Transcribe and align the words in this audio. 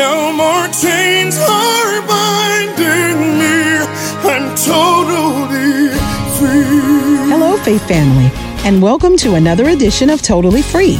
No 0.00 0.32
more 0.32 0.66
chains 0.68 1.36
are 1.36 2.00
binding 2.06 3.38
me. 3.38 3.84
I'm 4.24 4.56
totally 4.56 5.90
free. 6.38 7.28
Hello, 7.28 7.58
Faith 7.58 7.86
Family, 7.86 8.30
and 8.64 8.80
welcome 8.80 9.18
to 9.18 9.34
another 9.34 9.68
edition 9.68 10.08
of 10.08 10.22
Totally 10.22 10.62
Free. 10.62 10.96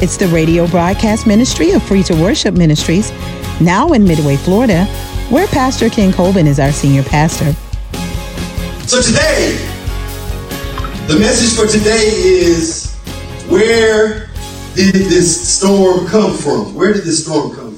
It's 0.00 0.16
the 0.16 0.26
radio 0.26 0.66
broadcast 0.66 1.24
ministry 1.24 1.70
of 1.70 1.84
Free 1.84 2.02
to 2.02 2.14
Worship 2.20 2.54
Ministries, 2.54 3.12
now 3.60 3.92
in 3.92 4.02
Midway, 4.02 4.34
Florida, 4.34 4.86
where 5.30 5.46
Pastor 5.46 5.88
Ken 5.88 6.12
Colvin 6.12 6.48
is 6.48 6.58
our 6.58 6.72
senior 6.72 7.04
pastor. 7.04 7.52
So 8.88 9.00
today, 9.00 9.56
the 11.06 11.16
message 11.16 11.56
for 11.56 11.70
today 11.70 12.08
is 12.08 12.92
where 13.48 14.30
did 14.74 14.94
this 14.94 15.56
storm 15.56 16.08
come 16.08 16.36
from? 16.36 16.74
Where 16.74 16.92
did 16.92 17.04
this 17.04 17.22
storm 17.24 17.54
come 17.54 17.66
from? 17.66 17.71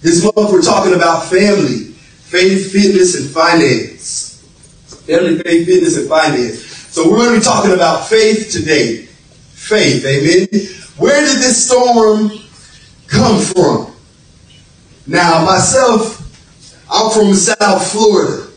This 0.00 0.24
month 0.24 0.50
we're 0.50 0.62
talking 0.62 0.94
about 0.94 1.28
family, 1.28 1.92
faith, 1.92 2.72
fitness, 2.72 3.20
and 3.20 3.28
finance. 3.28 4.40
Family, 5.06 5.42
faith, 5.42 5.66
fitness, 5.66 5.98
and 5.98 6.08
finance. 6.08 6.64
So 6.90 7.10
we're 7.10 7.18
going 7.18 7.34
to 7.34 7.38
be 7.40 7.44
talking 7.44 7.72
about 7.72 8.08
faith 8.08 8.50
today. 8.50 9.04
Faith, 9.52 10.04
amen. 10.06 10.48
Where 10.96 11.20
did 11.20 11.36
this 11.36 11.66
storm 11.66 12.30
come 13.08 13.42
from? 13.42 13.94
Now, 15.06 15.44
myself, 15.44 16.16
I'm 16.90 17.10
from 17.10 17.34
South 17.34 17.92
Florida. 17.92 18.48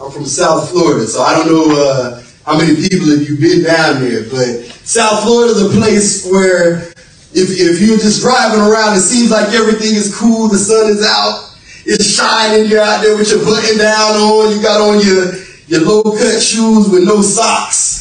I'm 0.00 0.10
from 0.12 0.24
South 0.24 0.70
Florida, 0.70 1.06
so 1.06 1.22
I 1.22 1.34
don't 1.34 1.46
know 1.46 1.82
uh, 1.82 2.22
how 2.46 2.56
many 2.58 2.76
people 2.76 3.10
have 3.10 3.28
you 3.28 3.38
been 3.38 3.64
down 3.64 4.00
there, 4.00 4.22
but 4.30 4.64
South 4.84 5.24
Florida 5.24 5.52
is 5.52 5.62
a 5.62 5.78
place 5.78 6.30
where 6.30 6.91
if, 7.34 7.50
if 7.50 7.80
you're 7.80 7.98
just 7.98 8.22
driving 8.22 8.60
around, 8.60 8.96
it 8.96 9.00
seems 9.00 9.30
like 9.30 9.52
everything 9.54 9.94
is 9.94 10.14
cool, 10.14 10.48
the 10.48 10.58
sun 10.58 10.90
is 10.90 11.04
out, 11.04 11.54
it's 11.84 12.04
shining, 12.04 12.70
you're 12.70 12.80
out 12.80 13.02
there 13.02 13.16
with 13.16 13.30
your 13.30 13.44
button 13.44 13.78
down 13.78 14.16
on, 14.16 14.54
you 14.54 14.62
got 14.62 14.80
on 14.80 15.00
your, 15.04 15.34
your 15.66 15.80
low-cut 15.80 16.40
shoes 16.42 16.88
with 16.88 17.04
no 17.04 17.22
socks. 17.22 18.00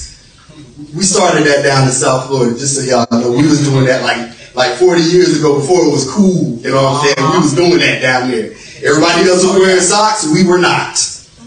We 0.96 1.04
started 1.04 1.46
that 1.48 1.64
down 1.64 1.88
in 1.88 1.94
South 1.94 2.28
Florida, 2.28 2.58
just 2.58 2.76
so 2.76 2.82
y'all 2.82 3.08
know. 3.12 3.32
We 3.32 3.48
was 3.48 3.64
doing 3.64 3.86
that 3.86 4.04
like 4.04 4.36
like 4.54 4.78
40 4.78 5.02
years 5.02 5.40
ago 5.40 5.60
before 5.60 5.86
it 5.86 5.92
was 5.92 6.10
cool, 6.12 6.60
you 6.60 6.72
know 6.72 6.84
what 6.84 7.08
I'm 7.08 7.16
saying? 7.16 7.32
We 7.32 7.38
was 7.40 7.56
doing 7.56 7.80
that 7.80 8.02
down 8.02 8.30
there. 8.30 8.52
Everybody 8.84 9.30
else 9.30 9.46
was 9.46 9.56
wearing 9.56 9.80
socks, 9.80 10.28
we 10.28 10.44
were 10.46 10.58
not. 10.58 11.00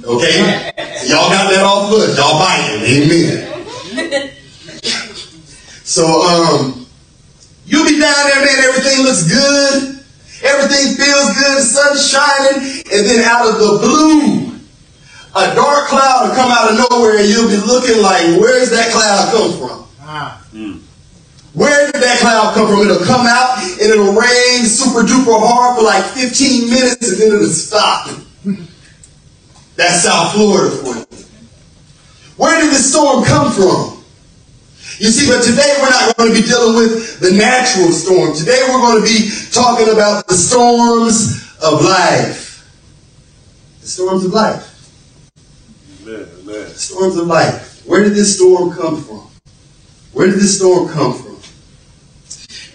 Okay? 0.04 0.72
Y'all 1.08 1.28
got 1.28 1.50
that 1.50 1.64
off 1.64 1.90
foot. 1.90 2.16
Y'all 2.16 2.38
biting. 2.38 2.82
Amen. 2.84 4.30
So 5.84 6.22
um 6.22 6.86
you'll 7.66 7.86
be 7.86 8.00
down 8.00 8.26
there, 8.26 8.43
man, 8.54 8.64
everything 8.64 9.04
looks 9.04 9.28
good. 9.28 10.04
Everything 10.42 10.94
feels 10.96 11.32
good, 11.38 11.56
the 11.56 11.62
sun's 11.62 12.10
shining, 12.10 12.84
and 12.92 13.06
then 13.06 13.24
out 13.24 13.48
of 13.48 13.54
the 13.54 13.78
blue, 13.80 14.52
a 15.36 15.54
dark 15.54 15.88
cloud 15.88 16.28
will 16.28 16.34
come 16.34 16.50
out 16.50 16.70
of 16.70 16.90
nowhere 16.90 17.18
and 17.18 17.28
you'll 17.28 17.48
be 17.48 17.56
looking 17.56 18.02
like, 18.02 18.22
where's 18.38 18.70
that 18.70 18.92
cloud 18.92 19.32
come 19.32 19.58
from? 19.58 19.88
Ah. 20.00 20.46
Hmm. 20.52 20.78
Where 21.54 21.90
did 21.90 22.02
that 22.02 22.20
cloud 22.20 22.54
come 22.54 22.68
from? 22.68 22.80
It'll 22.80 23.06
come 23.06 23.26
out 23.26 23.62
and 23.62 23.80
it'll 23.80 24.12
rain 24.12 24.66
super 24.66 25.00
duper 25.00 25.38
hard 25.38 25.78
for 25.78 25.84
like 25.84 26.04
15 26.04 26.68
minutes 26.68 27.10
and 27.10 27.20
then 27.20 27.32
it'll 27.32 27.46
stop. 27.46 28.10
That's 29.76 30.02
South 30.02 30.34
Florida 30.34 30.76
for 30.76 30.94
you. 30.94 31.26
Where 32.36 32.60
did 32.60 32.70
the 32.70 32.78
storm 32.78 33.24
come 33.24 33.50
from? 33.52 33.93
You 34.98 35.10
see, 35.10 35.26
but 35.26 35.42
today 35.42 35.74
we're 35.82 35.90
not 35.90 36.16
going 36.16 36.32
to 36.32 36.40
be 36.40 36.46
dealing 36.46 36.76
with 36.76 37.18
the 37.18 37.32
natural 37.32 37.90
storm. 37.90 38.32
Today 38.36 38.60
we're 38.68 38.78
going 38.78 39.02
to 39.02 39.08
be 39.08 39.28
talking 39.50 39.88
about 39.92 40.28
the 40.28 40.34
storms 40.34 41.52
of 41.60 41.82
life. 41.82 42.70
The 43.80 43.88
storms 43.88 44.24
of 44.24 44.32
life. 44.32 44.92
Amen. 46.02 46.28
Amen. 46.42 46.68
Storms 46.68 47.16
of 47.16 47.26
life. 47.26 47.82
Where 47.86 48.04
did 48.04 48.12
this 48.12 48.36
storm 48.36 48.72
come 48.72 49.02
from? 49.02 49.28
Where 50.12 50.28
did 50.28 50.36
this 50.36 50.58
storm 50.58 50.88
come 50.88 51.12
from? 51.12 51.40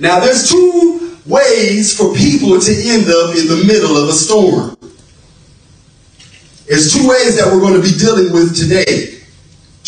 Now, 0.01 0.19
there's 0.19 0.49
two 0.49 1.17
ways 1.25 1.95
for 1.95 2.13
people 2.13 2.59
to 2.59 2.71
end 2.85 3.03
up 3.03 3.35
in 3.37 3.47
the 3.47 3.63
middle 3.65 3.95
of 3.95 4.09
a 4.09 4.13
storm. 4.13 4.75
There's 6.67 6.93
two 6.93 7.07
ways 7.07 7.37
that 7.37 7.47
we're 7.47 7.61
going 7.61 7.81
to 7.81 7.81
be 7.81 7.97
dealing 7.97 8.33
with 8.33 8.57
today. 8.57 9.18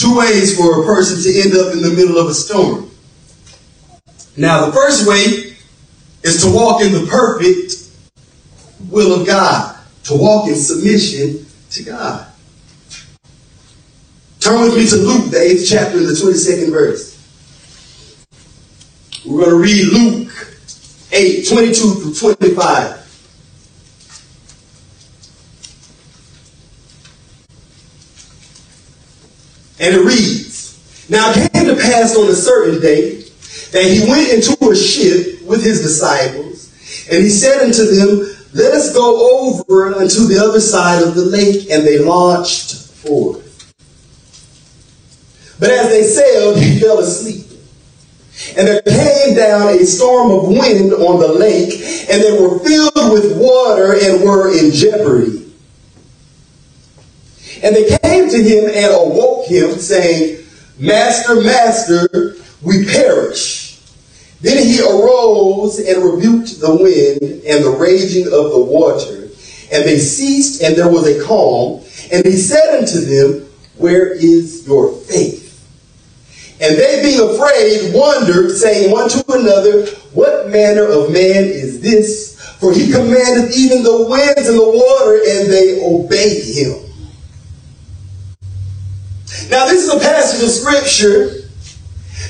Two 0.01 0.17
ways 0.17 0.57
for 0.57 0.81
a 0.81 0.85
person 0.85 1.21
to 1.21 1.39
end 1.41 1.55
up 1.55 1.73
in 1.73 1.81
the 1.83 1.91
middle 1.91 2.17
of 2.17 2.25
a 2.25 2.33
storm. 2.33 2.89
Now, 4.35 4.65
the 4.65 4.71
first 4.71 5.07
way 5.07 5.55
is 6.23 6.41
to 6.43 6.51
walk 6.51 6.81
in 6.81 6.91
the 6.91 7.05
perfect 7.05 7.87
will 8.89 9.21
of 9.21 9.27
God, 9.27 9.77
to 10.05 10.15
walk 10.15 10.47
in 10.47 10.55
submission 10.55 11.45
to 11.69 11.83
God. 11.83 12.27
Turn 14.39 14.61
with 14.61 14.75
me 14.75 14.87
to 14.87 14.95
Luke, 14.95 15.29
the 15.29 15.37
8th 15.37 15.69
chapter, 15.69 15.99
the 15.99 16.13
22nd 16.13 16.71
verse. 16.71 17.11
We're 19.23 19.45
going 19.45 19.51
to 19.51 19.55
read 19.57 19.93
Luke 19.93 20.57
8, 21.11 21.47
22 21.47 21.73
through 21.73 22.13
25. 22.15 23.00
And 29.81 29.95
it 29.95 30.01
reads, 30.01 31.09
Now 31.09 31.31
it 31.31 31.51
came 31.51 31.65
to 31.65 31.75
pass 31.75 32.15
on 32.15 32.29
a 32.29 32.35
certain 32.35 32.79
day 32.79 33.23
that 33.71 33.83
he 33.83 34.07
went 34.07 34.31
into 34.31 34.69
a 34.69 34.75
ship 34.75 35.41
with 35.41 35.63
his 35.63 35.81
disciples, 35.81 36.71
and 37.11 37.23
he 37.23 37.29
said 37.29 37.61
unto 37.63 37.85
them, 37.85 38.37
Let 38.53 38.75
us 38.75 38.93
go 38.93 39.49
over 39.49 39.95
unto 39.95 40.27
the 40.27 40.37
other 40.37 40.59
side 40.59 41.01
of 41.01 41.15
the 41.15 41.25
lake, 41.25 41.71
and 41.71 41.83
they 41.83 41.97
launched 41.97 42.75
forth. 42.75 43.41
But 45.59 45.71
as 45.71 45.89
they 45.89 46.03
sailed, 46.03 46.57
he 46.57 46.79
fell 46.79 46.99
asleep. 46.99 47.47
And 48.55 48.67
there 48.67 48.81
came 48.81 49.35
down 49.35 49.67
a 49.69 49.85
storm 49.85 50.31
of 50.31 50.47
wind 50.47 50.93
on 50.93 51.19
the 51.19 51.33
lake, 51.33 51.73
and 52.07 52.21
they 52.21 52.39
were 52.39 52.59
filled 52.59 53.13
with 53.13 53.35
water 53.35 53.93
and 53.93 54.23
were 54.23 54.55
in 54.55 54.71
jeopardy. 54.71 55.50
And 57.63 57.75
they 57.75 57.97
came 57.99 58.29
to 58.29 58.43
him 58.43 58.71
and 58.73 58.93
awoke 58.93 59.47
him, 59.47 59.71
saying, 59.77 60.45
Master, 60.79 61.41
Master, 61.41 62.35
we 62.63 62.85
perish. 62.85 63.79
Then 64.41 64.65
he 64.65 64.81
arose 64.81 65.77
and 65.79 66.03
rebuked 66.03 66.59
the 66.59 66.75
wind 66.75 67.43
and 67.45 67.63
the 67.63 67.77
raging 67.79 68.25
of 68.25 68.51
the 68.51 68.59
water, 68.59 69.29
and 69.71 69.85
they 69.85 69.99
ceased, 69.99 70.63
and 70.63 70.75
there 70.75 70.89
was 70.89 71.07
a 71.07 71.23
calm. 71.23 71.83
And 72.11 72.25
he 72.25 72.35
said 72.35 72.79
unto 72.79 72.99
them, 72.99 73.47
Where 73.77 74.11
is 74.11 74.67
your 74.67 74.91
faith? 74.91 75.41
And 76.59 76.75
they 76.75 77.01
being 77.03 77.19
afraid 77.19 77.93
wondered, 77.93 78.55
saying 78.55 78.91
one 78.91 79.09
to 79.09 79.23
another, 79.29 79.85
What 80.13 80.49
manner 80.49 80.85
of 80.85 81.11
man 81.11 81.43
is 81.43 81.79
this? 81.81 82.39
For 82.59 82.73
he 82.73 82.91
commandeth 82.91 83.55
even 83.55 83.83
the 83.83 84.07
winds 84.07 84.47
and 84.47 84.57
the 84.57 84.69
water, 84.69 85.15
and 85.17 85.51
they 85.51 85.83
obey 85.83 86.41
him. 86.41 86.90
Now, 89.49 89.65
this 89.65 89.83
is 89.83 89.93
a 89.93 89.99
passage 89.99 90.43
of 90.43 90.49
scripture 90.49 91.47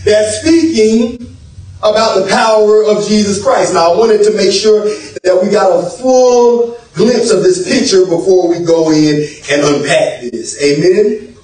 that's 0.03 0.41
speaking 0.41 1.35
about 1.79 2.19
the 2.19 2.29
power 2.29 2.83
of 2.83 3.07
Jesus 3.07 3.41
Christ. 3.43 3.73
Now, 3.73 3.93
I 3.93 3.97
wanted 3.97 4.23
to 4.23 4.35
make 4.35 4.51
sure 4.51 4.83
that 4.83 5.39
we 5.41 5.49
got 5.49 5.71
a 5.71 5.89
full 5.89 6.77
glimpse 6.93 7.31
of 7.31 7.43
this 7.43 7.67
picture 7.67 8.05
before 8.05 8.49
we 8.49 8.63
go 8.63 8.91
in 8.91 9.27
and 9.51 9.61
unpack 9.63 10.21
this. 10.21 10.61
Amen? 10.61 11.35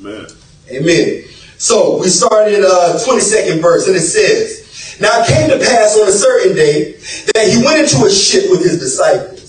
Amen. 0.00 0.26
Amen. 0.70 1.24
So 1.58 1.98
we 1.98 2.08
started 2.08 2.64
uh, 2.64 2.98
22nd 3.04 3.60
verse, 3.60 3.88
and 3.88 3.96
it 3.96 4.00
says, 4.00 4.98
Now 5.00 5.10
it 5.22 5.28
came 5.28 5.50
to 5.50 5.64
pass 5.64 5.98
on 5.98 6.08
a 6.08 6.12
certain 6.12 6.54
day 6.54 6.92
that 7.34 7.48
he 7.50 7.64
went 7.64 7.80
into 7.80 8.04
a 8.04 8.10
ship 8.10 8.50
with 8.50 8.62
his 8.62 8.78
disciples. 8.78 9.43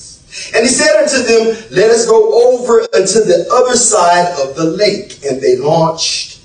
And 0.56 0.64
he 0.64 0.70
said 0.70 0.96
unto 0.96 1.22
them, 1.22 1.68
Let 1.72 1.92
us 1.92 2.08
go 2.08 2.54
over 2.54 2.80
unto 2.80 3.20
the 3.20 3.46
other 3.52 3.76
side 3.76 4.34
of 4.40 4.56
the 4.56 4.64
lake. 4.64 5.20
And 5.26 5.42
they 5.42 5.58
launched 5.58 6.40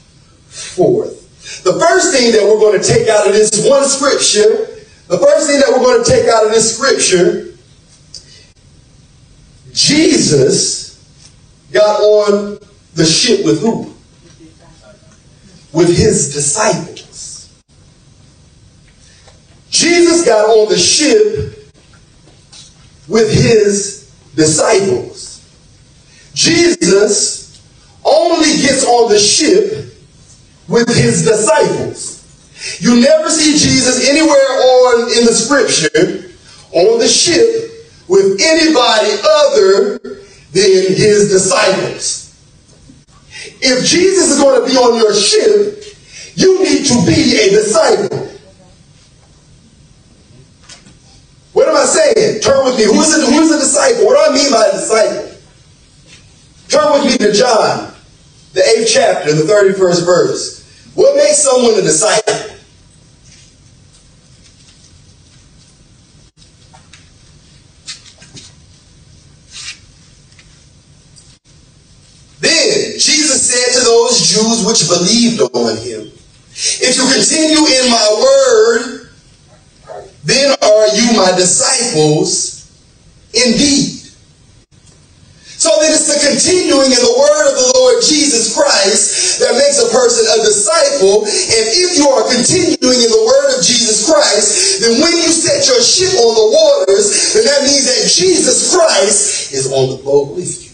forth. 0.48 1.62
The 1.62 1.78
first 1.78 2.12
thing 2.12 2.32
that 2.32 2.42
we're 2.42 2.58
going 2.58 2.80
to 2.80 2.86
take 2.86 3.08
out 3.08 3.28
of 3.28 3.32
this 3.32 3.68
one 3.68 3.84
scripture, 3.84 4.66
the 5.06 5.16
first 5.16 5.48
thing 5.48 5.60
that 5.60 5.68
we're 5.70 5.84
going 5.84 6.02
to 6.02 6.10
take 6.10 6.28
out 6.28 6.44
of 6.44 6.50
this 6.50 6.76
scripture, 6.76 7.54
Jesus 9.72 10.98
got 11.70 12.00
on 12.00 12.58
the 12.94 13.04
ship 13.04 13.44
with 13.44 13.60
who? 13.60 13.94
With 15.72 15.96
his 15.96 16.34
disciples. 16.34 17.48
Jesus 19.70 20.24
got 20.24 20.46
on 20.46 20.68
the 20.68 20.78
ship 20.78 21.72
with 23.06 23.32
his 23.32 23.99
disciples. 24.34 25.44
Jesus 26.34 27.62
only 28.04 28.62
gets 28.62 28.84
on 28.84 29.10
the 29.10 29.18
ship 29.18 29.94
with 30.68 30.88
his 30.88 31.24
disciples. 31.24 32.20
You 32.80 33.00
never 33.00 33.30
see 33.30 33.52
Jesus 33.52 34.08
anywhere 34.08 34.36
on 34.36 35.02
in 35.18 35.26
the 35.26 35.32
scripture 35.32 36.30
on 36.72 36.98
the 36.98 37.08
ship 37.08 37.88
with 38.08 38.38
anybody 38.40 39.10
other 39.24 39.98
than 40.52 40.94
his 40.94 41.30
disciples. 41.30 42.26
If 43.62 43.86
Jesus 43.86 44.30
is 44.30 44.40
going 44.40 44.60
to 44.60 44.66
be 44.66 44.76
on 44.76 44.98
your 44.98 45.14
ship, 45.14 45.84
you 46.34 46.62
need 46.62 46.86
to 46.86 47.06
be 47.06 47.36
a 47.36 47.50
disciple. 47.50 48.30
What 51.60 51.68
am 51.68 51.76
I 51.76 51.84
saying? 51.84 52.40
Turn 52.40 52.64
with 52.64 52.78
me. 52.78 52.84
Who 52.84 52.98
is, 53.02 53.18
a, 53.18 53.26
who 53.26 53.38
is 53.42 53.50
a 53.52 53.58
disciple? 53.58 54.06
What 54.06 54.14
do 54.16 54.32
I 54.32 54.34
mean 54.34 54.50
by 54.50 54.64
a 54.64 54.72
disciple? 54.72 55.30
Turn 56.68 56.90
with 56.94 57.04
me 57.04 57.18
to 57.18 57.34
John, 57.34 57.92
the 58.54 58.62
8th 58.62 58.86
chapter, 58.88 59.34
the 59.34 59.42
31st 59.42 60.06
verse. 60.06 60.92
What 60.94 61.16
makes 61.16 61.36
someone 61.36 61.78
a 61.78 61.82
disciple? 61.82 62.32
Then 72.40 72.98
Jesus 72.98 73.50
said 73.50 73.78
to 73.78 73.84
those 73.84 74.18
Jews 74.30 74.64
which 74.64 74.88
believed 74.88 75.42
on 75.42 75.76
him, 75.76 76.10
If 76.54 76.96
you 76.96 77.04
continue 77.12 77.66
in 77.66 77.90
my 77.90 78.16
word, 78.18 79.09
then 80.24 80.54
are 80.62 80.88
you 80.94 81.16
my 81.16 81.32
disciples 81.36 82.60
indeed. 83.34 84.00
So 85.60 85.68
then 85.76 85.92
it's 85.92 86.08
the 86.08 86.16
continuing 86.24 86.88
in 86.88 87.00
the 87.04 87.16
word 87.20 87.44
of 87.52 87.56
the 87.60 87.68
Lord 87.76 88.00
Jesus 88.00 88.56
Christ 88.56 89.44
that 89.44 89.52
makes 89.60 89.76
a 89.76 89.92
person 89.92 90.24
a 90.24 90.40
disciple. 90.40 91.28
And 91.28 91.64
if 91.68 92.00
you 92.00 92.08
are 92.08 92.24
continuing 92.32 92.96
in 92.96 93.10
the 93.12 93.24
word 93.28 93.60
of 93.60 93.60
Jesus 93.60 94.08
Christ, 94.08 94.80
then 94.80 95.04
when 95.04 95.12
you 95.20 95.28
set 95.28 95.68
your 95.68 95.84
ship 95.84 96.16
on 96.16 96.32
the 96.32 96.48
waters, 96.48 97.36
then 97.36 97.44
that 97.44 97.60
means 97.68 97.84
that 97.84 98.08
Jesus 98.08 98.72
Christ 98.72 99.52
is 99.52 99.68
on 99.68 99.96
the 99.96 100.00
boat 100.00 100.32
with 100.32 100.48
you. 100.48 100.72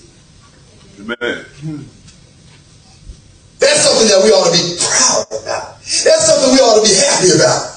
Amen. 1.02 1.42
That's 3.58 3.80
something 3.82 4.06
that 4.06 4.22
we 4.22 4.30
ought 4.30 4.46
to 4.46 4.54
be 4.54 4.78
proud 4.78 5.26
about. 5.34 5.82
That's 5.82 6.24
something 6.30 6.54
we 6.54 6.62
ought 6.62 6.78
to 6.78 6.86
be 6.86 6.94
happy 6.94 7.34
about. 7.34 7.75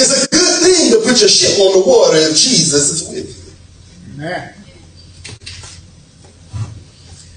It's 0.00 0.24
a 0.24 0.28
good 0.32 0.62
thing 0.64 0.92
to 0.92 0.98
put 1.06 1.20
your 1.20 1.28
ship 1.28 1.60
on 1.60 1.80
the 1.80 1.84
water 1.86 2.16
if 2.16 2.36
Jesus 2.36 2.88
is 2.90 3.08
with 3.08 3.28
you. 3.28 4.24
Amen. 4.24 4.54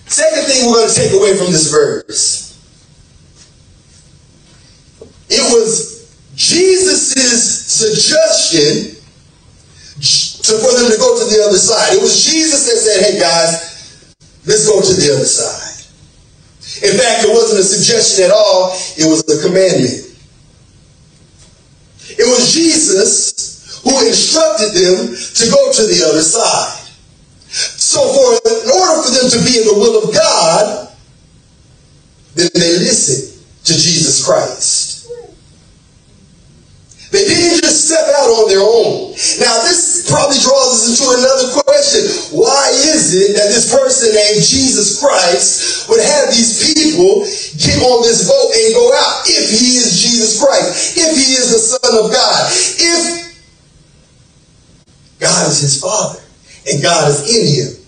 Second 0.07 0.43
thing 0.45 0.67
we're 0.67 0.75
going 0.75 0.89
to 0.89 0.95
take 0.95 1.11
away 1.11 1.35
from 1.35 1.51
this 1.51 1.69
verse. 1.69 2.53
It 5.29 5.41
was 5.51 6.15
Jesus' 6.35 7.11
suggestion 7.67 8.95
to, 10.45 10.51
for 10.61 10.71
them 10.79 10.91
to 10.91 10.97
go 10.97 11.19
to 11.19 11.25
the 11.35 11.43
other 11.45 11.57
side. 11.57 11.97
It 11.97 12.01
was 12.01 12.23
Jesus 12.23 12.65
that 12.69 12.77
said, 12.77 13.11
hey 13.11 13.19
guys, 13.19 14.05
let's 14.45 14.67
go 14.67 14.79
to 14.79 14.93
the 14.93 15.13
other 15.15 15.25
side. 15.25 15.71
In 16.87 16.97
fact, 16.97 17.25
it 17.25 17.29
wasn't 17.29 17.59
a 17.59 17.63
suggestion 17.63 18.25
at 18.25 18.31
all, 18.31 18.71
it 18.97 19.09
was 19.09 19.27
a 19.27 19.47
commandment. 19.47 20.12
It 22.23 22.29
was 22.31 22.53
Jesus 22.53 23.83
who 23.83 23.91
instructed 24.07 24.71
them 24.71 25.11
to 25.11 25.43
go 25.51 25.71
to 25.73 25.83
the 25.91 26.07
other 26.07 26.21
side. 26.21 26.79
So 27.51 27.99
for 27.99 28.39
in 28.47 28.71
order 28.71 29.03
for 29.03 29.11
them 29.11 29.29
to 29.29 29.39
be 29.43 29.59
in 29.59 29.67
the 29.67 29.75
will 29.75 30.07
of 30.07 30.15
God, 30.15 30.95
then 32.35 32.49
they 32.53 32.79
listen 32.79 33.43
to 33.65 33.73
Jesus 33.73 34.25
Christ. 34.25 35.11
They 37.11 37.27
didn't 37.27 37.61
just 37.61 37.87
step 37.87 38.07
out 38.15 38.29
on 38.29 38.47
their 38.47 38.63
own. 38.63 39.11
Now 39.43 39.61
this 39.67 39.92
probably 40.07 40.39
draws 40.39 40.73
us 40.73 40.83
into 40.91 41.05
another 41.07 41.47
question. 41.63 42.03
Why 42.35 42.69
is 42.93 43.13
it 43.13 43.35
that 43.37 43.47
this 43.47 43.71
person 43.71 44.13
named 44.15 44.43
Jesus 44.43 44.99
Christ 44.99 45.89
would 45.89 46.01
have 46.01 46.29
these 46.29 46.73
people 46.73 47.23
get 47.59 47.79
on 47.83 48.03
this 48.03 48.27
boat 48.27 48.49
and 48.51 48.73
go 48.73 48.91
out 48.95 49.23
if 49.27 49.59
he 49.59 49.77
is 49.79 50.01
Jesus 50.01 50.39
Christ, 50.41 50.97
if 50.97 51.11
he 51.15 51.33
is 51.35 51.51
the 51.51 51.61
Son 51.61 52.05
of 52.05 52.11
God, 52.11 52.39
if 52.79 53.01
God 55.19 55.47
is 55.47 55.61
his 55.61 55.79
Father? 55.79 56.23
and 56.69 56.81
God 56.81 57.09
is 57.09 57.19
in 57.27 57.43
him. 57.47 57.83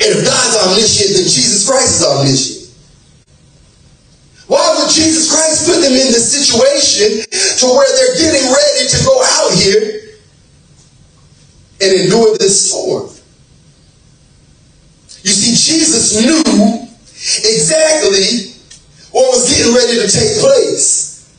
And 0.00 0.18
if 0.18 0.24
God's 0.24 0.56
omniscient, 0.68 1.16
then 1.16 1.24
Jesus 1.24 1.68
Christ 1.68 2.00
is 2.00 2.06
omniscient. 2.06 2.59
Why 4.50 4.74
would 4.74 4.90
Jesus 4.90 5.30
Christ 5.30 5.62
put 5.64 5.78
them 5.78 5.94
in 5.94 6.10
this 6.10 6.26
situation 6.26 7.22
to 7.22 7.66
where 7.70 7.86
they're 7.94 8.18
getting 8.18 8.50
ready 8.50 8.82
to 8.90 9.04
go 9.06 9.22
out 9.22 9.54
here 9.54 10.18
and 11.80 11.92
endure 11.94 12.36
this 12.36 12.66
storm? 12.66 13.14
You 15.22 15.30
see, 15.30 15.54
Jesus 15.54 16.18
knew 16.18 16.42
exactly 17.46 18.58
what 19.14 19.38
was 19.38 19.46
getting 19.54 19.70
ready 19.72 20.02
to 20.02 20.10
take 20.10 20.42
place. 20.42 21.30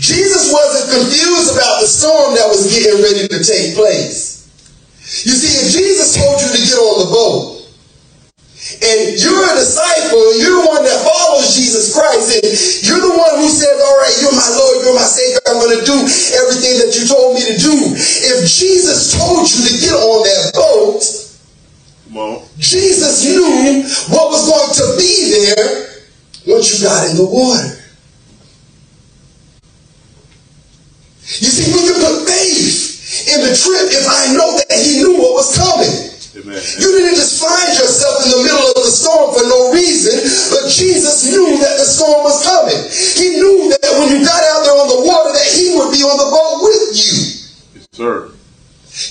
Jesus 0.00 0.52
wasn't 0.52 0.98
confused 0.98 1.54
about 1.54 1.80
the 1.80 1.86
storm 1.86 2.34
that 2.34 2.48
was 2.48 2.74
getting 2.74 3.06
ready 3.06 3.28
to 3.28 3.38
take 3.38 3.76
place. 3.76 4.50
You 5.22 5.30
see, 5.30 5.62
if 5.62 5.72
Jesus 5.72 6.16
told 6.16 6.42
you 6.42 6.48
to 6.48 6.58
get 6.58 6.74
on 6.74 7.06
the 7.06 7.10
boat, 7.14 7.55
and 8.82 9.14
you're 9.18 9.44
a 9.46 9.54
disciple, 9.56 10.36
you're 10.38 10.62
the 10.62 10.66
one 10.66 10.82
that 10.82 10.98
follows 11.06 11.54
Jesus 11.54 11.94
Christ, 11.94 12.34
and 12.34 12.46
you're 12.82 13.02
the 13.02 13.14
one 13.14 13.34
who 13.38 13.48
says, 13.48 13.76
All 13.78 13.98
right, 14.02 14.16
you're 14.18 14.34
my 14.34 14.50
Lord, 14.58 14.84
you're 14.84 14.98
my 14.98 15.06
Savior, 15.06 15.40
I'm 15.46 15.62
going 15.62 15.78
to 15.78 15.84
do 15.86 15.98
everything 16.42 16.82
that 16.82 16.92
you 16.98 17.06
told 17.06 17.38
me 17.38 17.42
to 17.46 17.56
do. 17.56 17.74
If 17.94 18.46
Jesus 18.50 19.14
told 19.14 19.46
you 19.46 19.60
to 19.66 19.72
get 19.78 19.94
on 19.94 20.18
that 20.26 20.42
boat, 20.54 21.26
on. 22.16 22.42
Jesus 22.58 23.24
knew 23.24 23.84
what 24.14 24.30
was 24.30 24.48
going 24.48 24.72
to 24.74 24.86
be 24.96 25.30
there 25.30 25.86
once 26.46 26.72
you 26.72 26.86
got 26.86 27.10
in 27.10 27.16
the 27.16 27.24
water. 27.24 27.82
You 31.42 31.50
see, 31.50 31.74
we 31.74 31.82
can 31.84 31.98
put 32.00 32.26
faith 32.28 33.34
in 33.34 33.40
the 33.42 33.52
trip 33.52 33.90
if 33.90 34.06
I 34.06 34.32
know 34.32 34.56
that 34.56 34.78
he 34.78 35.02
knew 35.02 35.18
what 35.18 35.34
was 35.34 35.58
coming. 35.58 36.16
Amen. 36.36 36.62
You 36.78 36.88
didn't 36.92 37.15
find 37.40 37.68
yourself 37.76 38.24
in 38.24 38.30
the 38.32 38.42
middle 38.44 38.66
of 38.72 38.78
the 38.80 38.90
storm 38.90 39.36
for 39.36 39.44
no 39.44 39.72
reason, 39.72 40.16
but 40.52 40.68
Jesus 40.72 41.28
knew 41.28 41.58
that 41.60 41.76
the 41.76 41.86
storm 41.86 42.24
was 42.24 42.40
coming. 42.44 42.80
He 43.16 43.36
knew 43.36 43.70
that 43.70 43.92
when 44.00 44.08
you 44.12 44.24
got 44.24 44.40
out 44.40 44.60
there 44.64 44.76
on 44.76 44.88
the 44.88 45.02
water 45.04 45.32
that 45.36 45.48
he 45.52 45.76
would 45.76 45.92
be 45.92 46.02
on 46.04 46.16
the 46.16 46.28
boat 46.32 46.56
with 46.64 46.96
you. 46.96 47.16
Yes, 47.76 47.86
sir. 47.92 48.32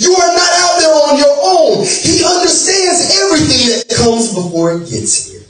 You 0.02 0.12
are 0.18 0.32
not 0.34 0.52
out 0.66 0.76
there 0.82 0.96
on 0.96 1.14
your 1.18 1.38
own. 1.42 1.86
He 1.86 2.26
understands 2.26 3.14
everything 3.22 3.64
that 3.70 3.94
comes 3.96 4.34
before 4.34 4.74
it 4.74 4.90
gets 4.90 5.30
here. 5.30 5.46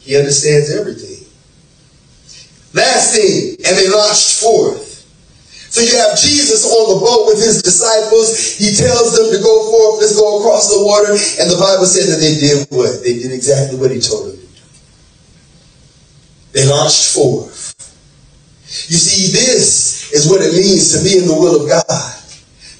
He 0.00 0.16
understands 0.16 0.70
everything. 0.74 1.26
Last 2.74 3.14
thing, 3.14 3.56
and 3.66 3.76
they 3.76 3.88
launched 3.88 4.40
forth. 4.40 4.87
So 5.68 5.84
you 5.84 5.96
have 6.00 6.16
Jesus 6.16 6.64
on 6.64 6.96
the 6.96 7.00
boat 7.04 7.26
with 7.28 7.44
his 7.44 7.60
disciples. 7.60 8.56
He 8.56 8.72
tells 8.74 9.12
them 9.12 9.28
to 9.30 9.38
go 9.44 9.70
forth, 9.70 10.00
let's 10.00 10.16
go 10.16 10.40
across 10.40 10.72
the 10.72 10.80
water. 10.80 11.12
And 11.12 11.50
the 11.50 11.60
Bible 11.60 11.84
said 11.84 12.08
that 12.08 12.20
they 12.20 12.40
did 12.40 12.66
what? 12.72 13.04
They 13.04 13.20
did 13.20 13.32
exactly 13.32 13.78
what 13.78 13.90
he 13.90 14.00
told 14.00 14.32
them 14.32 14.40
to 14.40 14.42
do. 14.42 14.48
They 16.52 16.64
launched 16.66 17.12
forth. 17.14 17.76
You 18.88 18.96
see, 18.96 19.32
this 19.32 20.12
is 20.12 20.28
what 20.28 20.40
it 20.40 20.52
means 20.52 20.92
to 20.96 21.04
be 21.04 21.18
in 21.18 21.26
the 21.28 21.36
will 21.36 21.60
of 21.60 21.68
God, 21.68 21.84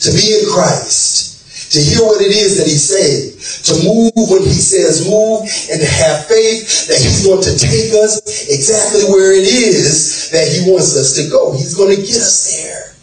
to 0.00 0.10
be 0.12 0.40
in 0.40 0.48
Christ, 0.52 1.72
to 1.72 1.80
hear 1.80 2.00
what 2.04 2.20
it 2.20 2.32
is 2.32 2.56
that 2.56 2.66
He 2.66 2.76
said, 2.76 3.37
to 3.64 3.72
move 3.84 4.12
when 4.30 4.42
He 4.42 4.54
says 4.54 5.08
move, 5.08 5.42
and 5.70 5.80
to 5.80 5.86
have 5.86 6.26
faith 6.26 6.88
that 6.88 6.98
He's 6.98 7.24
going 7.26 7.42
to 7.42 7.56
take 7.58 7.92
us 7.94 8.20
exactly 8.48 9.04
where 9.10 9.32
it 9.32 9.44
is 9.44 10.30
that 10.30 10.48
He 10.48 10.70
wants 10.70 10.96
us 10.96 11.14
to 11.16 11.30
go. 11.30 11.52
He's 11.52 11.74
going 11.74 11.94
to 11.94 12.00
get 12.00 12.16
us 12.16 12.56
there. 12.56 12.94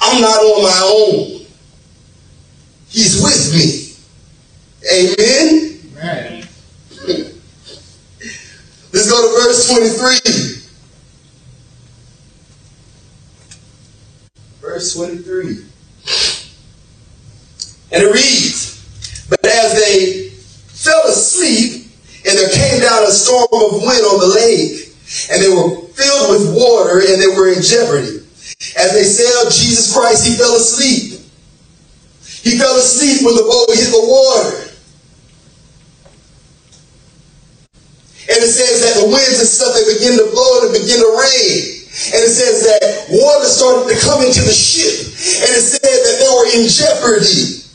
I'm 0.00 0.20
not 0.20 0.38
on 0.38 0.62
my 0.62 0.80
own. 0.84 1.46
He's 2.88 3.20
with 3.22 3.52
me. 3.54 3.88
Amen. 4.90 5.80
Amen. 5.98 6.48
Let's 8.92 9.10
go 9.10 9.20
to 9.20 9.28
verse 9.44 9.68
23. 9.68 10.58
Verse 14.60 14.94
23. 14.94 15.64
And 17.90 18.02
it 18.02 18.12
reads, 18.12 19.26
But 19.28 19.44
as 19.44 19.74
they 19.74 20.30
fell 20.30 21.02
asleep, 21.08 21.86
and 22.26 22.36
there 22.36 22.50
came 22.50 22.80
down 22.80 23.04
a 23.04 23.10
storm 23.10 23.48
of 23.52 23.82
wind 23.82 24.04
on 24.04 24.20
the 24.20 24.26
lake, 24.34 24.94
and 25.30 25.42
they 25.42 25.48
were 25.48 25.88
filled 25.92 26.30
with 26.30 26.54
water, 26.54 27.00
and 27.00 27.20
they 27.20 27.28
were 27.28 27.47
in 27.58 27.62
jeopardy. 27.66 28.22
As 28.78 28.94
they 28.94 29.02
sailed, 29.02 29.52
Jesus 29.52 29.90
Christ, 29.90 30.26
he 30.26 30.38
fell 30.38 30.54
asleep. 30.54 31.18
He 32.46 32.56
fell 32.56 32.78
asleep 32.78 33.26
when 33.26 33.34
the 33.34 33.42
boat 33.42 33.74
hit 33.74 33.90
the 33.90 34.04
water. 34.06 34.70
And 38.28 38.38
it 38.44 38.52
says 38.52 38.84
that 38.84 39.02
the 39.02 39.08
winds 39.10 39.40
and 39.40 39.48
stuff, 39.48 39.74
they 39.74 39.84
begin 39.98 40.14
to 40.20 40.30
blow 40.30 40.62
and 40.62 40.70
it 40.70 40.80
begin 40.84 41.00
to 41.02 41.10
rain. 41.16 41.58
And 42.14 42.20
it 42.22 42.30
says 42.30 42.62
that 42.62 43.10
water 43.10 43.48
started 43.48 43.90
to 43.90 43.96
come 44.06 44.22
into 44.22 44.44
the 44.44 44.54
ship. 44.54 45.10
And 45.42 45.50
it 45.50 45.64
said 45.64 45.82
that 45.82 46.16
they 46.22 46.30
were 46.30 46.48
in 46.54 46.62
jeopardy. 46.70 47.66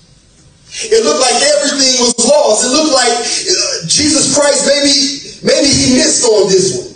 It 0.89 1.01
looked 1.05 1.21
like 1.21 1.37
everything 1.57 2.01
was 2.01 2.17
lost. 2.21 2.65
It 2.65 2.71
looked 2.71 2.93
like 2.93 3.13
uh, 3.13 3.87
Jesus 3.89 4.33
Christ, 4.33 4.65
maybe, 4.65 4.93
maybe 5.45 5.69
he 5.69 5.97
missed 5.97 6.23
on 6.25 6.49
this 6.49 6.77
one. 6.77 6.92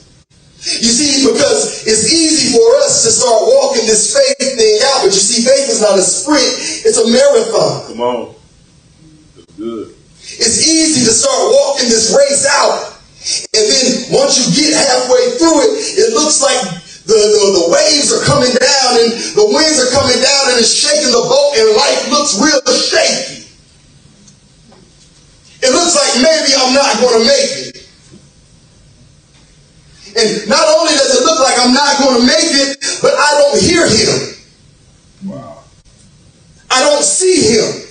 You 0.68 0.92
see, 0.92 1.24
because 1.24 1.88
it's 1.88 2.12
easy 2.12 2.52
for 2.52 2.68
us 2.84 3.08
to 3.08 3.10
start 3.16 3.40
walking 3.48 3.88
this 3.88 4.12
faith 4.12 4.36
thing 4.60 4.84
out, 4.92 5.08
but 5.08 5.16
you 5.16 5.24
see, 5.24 5.40
faith 5.48 5.72
is 5.72 5.80
not 5.80 5.96
a 5.96 6.04
sprint, 6.04 6.44
it's 6.84 7.00
a 7.00 7.08
marathon. 7.08 7.88
Come 7.88 8.02
on. 8.04 8.36
That's 9.32 9.56
good. 9.56 9.96
It's 10.44 10.68
easy 10.68 11.08
to 11.08 11.14
start 11.16 11.40
walking 11.56 11.88
this 11.88 12.12
race 12.12 12.44
out. 12.44 13.00
And 13.56 13.64
then 13.64 13.88
once 14.12 14.44
you 14.44 14.52
get 14.60 14.76
halfway 14.76 15.40
through 15.40 15.56
it, 15.72 15.72
it 16.04 16.12
looks 16.12 16.44
like 16.44 16.60
the, 17.08 17.16
the, 17.16 17.44
the 17.64 17.66
waves 17.72 18.12
are 18.12 18.24
coming 18.28 18.52
down 18.52 18.92
and 19.08 19.16
the 19.40 19.48
winds 19.48 19.80
are 19.80 19.92
coming 19.96 20.20
down 20.20 20.44
and 20.52 20.60
it's 20.60 20.76
shaking 20.76 21.16
the 21.16 21.24
boat 21.24 21.56
and 21.56 21.80
life 21.80 22.12
looks 22.12 22.36
real 22.44 22.60
shaky. 22.76 23.48
It 25.64 25.72
looks 25.72 25.96
like 25.96 26.12
maybe 26.20 26.52
I'm 26.60 26.76
not 26.76 27.00
going 27.00 27.24
to 27.24 27.26
make 27.26 27.50
it. 27.56 27.67
And 30.28 30.50
not 30.50 30.68
only 30.76 30.92
does 30.92 31.16
it 31.16 31.24
look 31.24 31.40
like 31.40 31.56
I'm 31.60 31.74
not 31.74 31.98
going 32.04 32.20
to 32.20 32.26
make 32.28 32.52
it, 32.52 32.84
but 33.02 33.14
I 33.16 33.30
don't 33.40 33.60
hear 33.62 33.88
him. 33.88 34.36
Wow. 35.26 35.64
I 36.70 36.80
don't 36.84 37.04
see 37.04 37.56
him. 37.56 37.88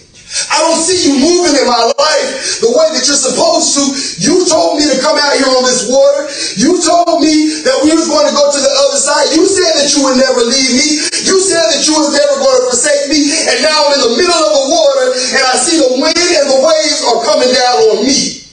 I 0.51 0.59
don't 0.59 0.77
see 0.77 1.07
you 1.07 1.17
moving 1.17 1.55
in 1.57 1.67
my 1.71 1.81
life 1.97 2.61
the 2.61 2.69
way 2.69 2.87
that 2.93 3.07
you're 3.07 3.17
supposed 3.17 3.73
to. 3.79 3.83
You 4.21 4.45
told 4.51 4.77
me 4.77 4.85
to 4.85 4.99
come 5.01 5.17
out 5.17 5.33
here 5.39 5.49
on 5.49 5.65
this 5.65 5.87
water. 5.87 6.29
You 6.61 6.77
told 6.83 7.23
me 7.23 7.63
that 7.65 7.79
we 7.87 7.95
was 7.95 8.11
going 8.11 8.27
to 8.27 8.35
go 8.35 8.45
to 8.51 8.61
the 8.61 8.75
other 8.85 9.01
side. 9.01 9.33
You 9.33 9.47
said 9.49 9.79
that 9.81 9.89
you 9.95 10.05
would 10.05 10.19
never 10.19 10.43
leave 10.45 10.73
me. 10.77 10.89
You 11.25 11.41
said 11.41 11.63
that 11.73 11.87
you 11.87 11.95
was 11.95 12.13
never 12.13 12.35
going 12.43 12.59
to 12.59 12.65
forsake 12.69 13.07
me. 13.09 13.33
And 13.49 13.65
now 13.65 13.87
I'm 13.87 13.97
in 13.97 14.03
the 14.03 14.15
middle 14.19 14.35
of 14.35 14.53
the 14.61 14.67
water 14.69 15.07
and 15.15 15.43
I 15.47 15.55
see 15.57 15.79
the 15.79 15.93
wind 15.95 16.15
and 16.19 16.47
the 16.53 16.61
waves 16.61 17.01
are 17.07 17.21
coming 17.25 17.51
down 17.55 17.77
on 17.97 17.99
me. 18.05 18.46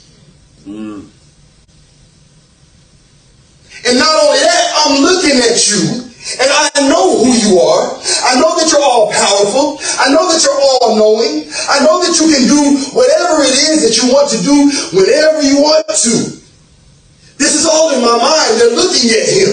And 3.84 4.00
not 4.00 4.14
only 4.24 4.40
that, 4.40 4.64
I'm 4.84 5.04
looking 5.04 5.38
at 5.44 5.60
you 5.68 6.08
and 6.40 6.48
I 6.48 6.72
know 6.88 7.20
who 7.20 7.30
you 7.36 7.60
are. 7.60 8.00
I 8.24 8.40
know 8.40 8.56
that 8.56 8.72
you're 8.72 8.82
all 8.82 9.12
powerful. 9.12 9.76
I 10.00 10.08
know 10.08 10.24
that 10.32 10.40
you're 10.40 10.56
all 10.56 10.96
knowing. 10.96 11.52
I 11.68 11.84
know 11.84 12.00
that 12.00 12.16
you 12.16 12.32
can 12.32 12.48
do 12.48 12.62
whatever 12.96 13.44
it 13.44 13.52
is 13.76 13.84
that 13.84 14.00
you 14.00 14.08
want 14.08 14.32
to 14.32 14.40
do 14.40 14.56
whenever 14.96 15.44
you 15.44 15.60
want 15.60 15.84
to. 15.84 16.16
This 17.36 17.60
is 17.60 17.68
all 17.68 17.92
in 17.92 18.00
my 18.00 18.16
mind. 18.16 18.52
They're 18.56 18.72
looking 18.72 19.12
at 19.12 19.28
him. 19.28 19.52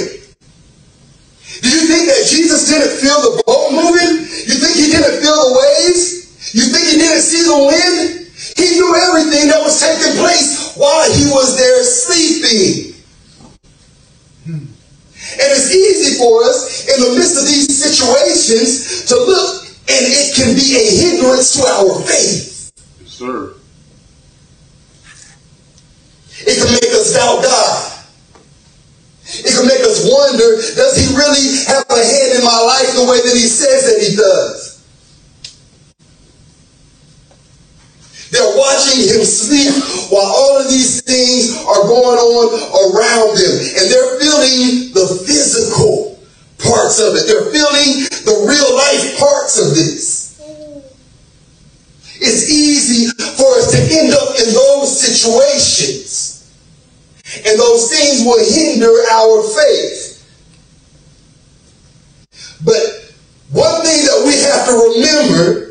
Do 1.60 1.68
you 1.68 1.90
think 1.90 2.06
that 2.06 2.22
Jesus 2.30 2.70
didn't 2.70 3.02
feel 3.02 3.18
the 3.18 3.42
boat 3.44 3.74
moving? 3.74 4.30
You 4.46 4.54
think 4.62 4.78
he 4.78 4.94
didn't 4.94 5.18
feel 5.18 5.34
the 5.34 5.52
waves? 5.58 6.54
You 6.54 6.70
think 6.70 6.86
he 6.86 6.96
didn't 7.02 7.26
see 7.26 7.42
the 7.42 7.58
wind? 7.66 8.30
He 8.56 8.78
knew 8.78 8.94
everything 8.94 9.50
that 9.50 9.60
was 9.60 9.74
taking 9.82 10.16
place 10.22 10.72
while 10.78 11.04
he 11.12 11.26
was 11.28 11.58
there 11.58 11.82
sleeping. 11.82 12.89
And 14.46 15.48
it's 15.52 15.74
easy 15.74 16.18
for 16.18 16.44
us 16.44 16.88
in 16.88 17.02
the 17.02 17.18
midst 17.18 17.36
of 17.36 17.44
these 17.44 17.68
situations 17.68 19.04
to 19.06 19.16
look 19.16 19.66
and 19.90 20.06
it 20.06 20.34
can 20.34 20.54
be 20.54 20.76
a 20.76 20.86
hindrance 20.96 21.56
to 21.56 21.62
our 21.66 22.00
faith. 22.02 22.72
Yes, 23.00 23.10
sir. 23.10 23.54
It 26.46 26.56
can 26.56 26.72
make 26.72 26.92
us 26.94 27.12
doubt 27.12 27.42
God. 27.42 28.04
It 29.24 29.54
can 29.54 29.66
make 29.66 29.80
us 29.80 30.08
wonder, 30.10 30.56
does 30.74 30.96
he 30.96 31.14
really 31.14 31.64
have 31.66 31.84
a 31.90 32.02
hand 32.02 32.38
in 32.38 32.44
my 32.44 32.60
life 32.60 32.94
the 32.94 33.04
way 33.04 33.20
that 33.20 33.34
he 33.34 33.46
says 33.46 33.84
that 33.86 34.00
he 34.02 34.16
does? 34.16 34.70
They're 38.30 38.56
him 38.96 39.24
sleep 39.24 39.74
while 40.10 40.26
all 40.26 40.58
of 40.58 40.68
these 40.68 41.02
things 41.02 41.56
are 41.66 41.84
going 41.86 42.18
on 42.18 42.46
around 42.90 43.36
them. 43.36 43.54
And 43.78 43.84
they're 43.90 44.18
feeling 44.18 44.92
the 44.94 45.06
physical 45.26 46.18
parts 46.58 47.00
of 47.00 47.14
it. 47.14 47.26
They're 47.26 47.50
feeling 47.50 48.08
the 48.26 48.36
real 48.46 48.70
life 48.76 49.18
parts 49.18 49.58
of 49.58 49.74
this. 49.74 50.30
It's 52.20 52.50
easy 52.50 53.08
for 53.36 53.48
us 53.56 53.70
to 53.72 53.78
end 53.80 54.12
up 54.12 54.36
in 54.38 54.52
those 54.52 55.00
situations. 55.00 56.52
And 57.46 57.58
those 57.58 57.88
things 57.88 58.24
will 58.24 58.44
hinder 58.44 58.92
our 59.12 59.42
faith. 59.42 60.10
But 62.64 63.14
one 63.52 63.82
thing 63.82 64.04
that 64.04 64.22
we 64.26 64.36
have 64.42 64.66
to 64.66 64.74
remember 64.94 65.69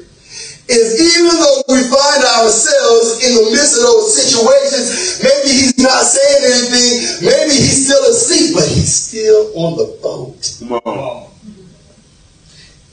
is 0.69 1.17
even 1.17 1.33
though 1.41 1.61
we 1.69 1.81
find 1.89 2.21
ourselves 2.39 3.25
in 3.25 3.35
the 3.35 3.51
midst 3.51 3.77
of 3.77 3.83
those 3.83 4.13
situations, 4.13 5.19
maybe 5.23 5.49
he's 5.49 5.77
not 5.77 6.03
saying 6.05 6.45
anything, 6.45 7.25
maybe 7.25 7.51
he's 7.57 7.85
still 7.85 8.03
asleep, 8.09 8.53
but 8.53 8.67
he's 8.67 8.93
still 8.93 9.49
on 9.57 9.77
the 9.77 9.97
boat. 10.01 10.37
Come 10.59 10.73
on. 10.85 11.28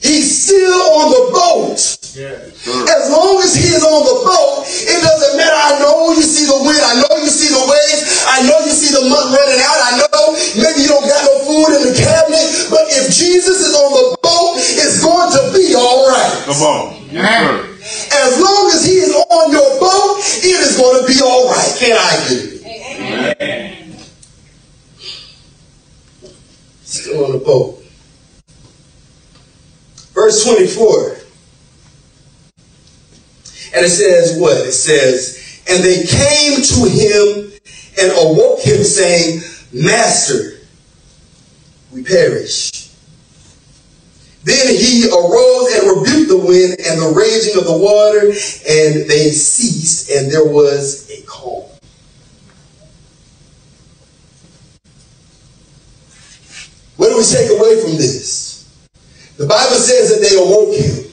He's 0.06 0.30
still 0.30 1.02
on 1.02 1.10
the 1.10 1.24
boat. 1.34 1.74
As 1.74 3.10
long 3.10 3.42
as 3.42 3.58
he 3.58 3.74
is 3.74 3.82
on 3.82 4.02
the 4.06 4.18
boat, 4.22 4.62
it 4.70 5.02
doesn't 5.02 5.34
matter. 5.34 5.58
I 5.58 5.82
know 5.82 6.14
you 6.14 6.22
see 6.22 6.46
the 6.46 6.62
wind. 6.62 6.78
I 6.78 7.02
know 7.02 7.10
you 7.18 7.26
see 7.26 7.50
the 7.50 7.66
waves. 7.66 8.22
I 8.30 8.46
know 8.46 8.54
you 8.62 8.70
see 8.70 8.94
the 8.94 9.02
mud 9.10 9.34
running 9.34 9.58
out. 9.66 9.80
I 9.82 9.92
know 9.98 10.24
maybe 10.62 10.86
you 10.86 10.94
don't 10.94 11.10
got 11.10 11.26
no 11.26 11.42
food 11.42 11.74
in 11.74 11.82
the 11.90 11.94
cabinet. 11.98 12.46
But 12.70 12.86
if 12.94 13.10
Jesus 13.10 13.66
is 13.66 13.74
on 13.74 13.90
the 13.90 14.06
boat, 14.22 14.62
it's 14.78 15.02
going 15.02 15.30
to 15.34 15.42
be 15.58 15.74
all 15.74 16.06
right. 16.06 16.32
Come 16.46 16.62
on. 16.62 17.02
Yes, 17.10 17.26
sir. 17.26 17.66
As 18.14 18.38
long 18.38 18.70
as 18.70 18.86
he 18.86 19.02
is 19.02 19.10
on 19.10 19.50
your 19.50 19.80
boat, 19.82 20.22
it 20.22 20.54
is 20.54 20.78
going 20.78 21.02
to 21.02 21.06
be 21.10 21.18
all 21.18 21.50
right. 21.50 21.74
Can 21.82 21.98
I 21.98 22.14
get 22.30 22.46
it? 23.42 24.06
Still 26.86 27.26
on 27.26 27.32
the 27.32 27.42
boat. 27.42 27.85
Verse 30.26 30.42
24. 30.42 31.18
And 33.76 33.86
it 33.86 33.90
says 33.90 34.36
what? 34.40 34.56
It 34.66 34.72
says, 34.72 35.62
And 35.70 35.84
they 35.84 36.02
came 36.02 36.62
to 36.62 36.88
him 36.90 37.52
and 37.96 38.10
awoke 38.10 38.58
him, 38.58 38.82
saying, 38.82 39.42
Master, 39.72 40.58
we 41.92 42.02
perish. 42.02 42.90
Then 44.42 44.74
he 44.74 45.06
arose 45.06 45.74
and 45.74 45.90
rebuked 45.90 46.28
the 46.28 46.42
wind 46.44 46.76
and 46.84 47.00
the 47.00 47.14
raging 47.16 47.56
of 47.56 47.64
the 47.64 47.78
water, 47.78 48.26
and 48.26 49.08
they 49.08 49.30
ceased, 49.30 50.10
and 50.10 50.28
there 50.28 50.44
was 50.44 51.08
a 51.08 51.22
calm. 51.24 51.70
What 56.96 57.10
do 57.10 57.16
we 57.16 57.22
take 57.22 57.48
away 57.56 57.80
from 57.80 57.92
this? 57.92 58.55
The 59.36 59.46
Bible 59.46 59.76
says 59.76 60.16
that 60.16 60.24
they 60.24 60.36
awoke 60.36 60.72
him. 60.72 61.06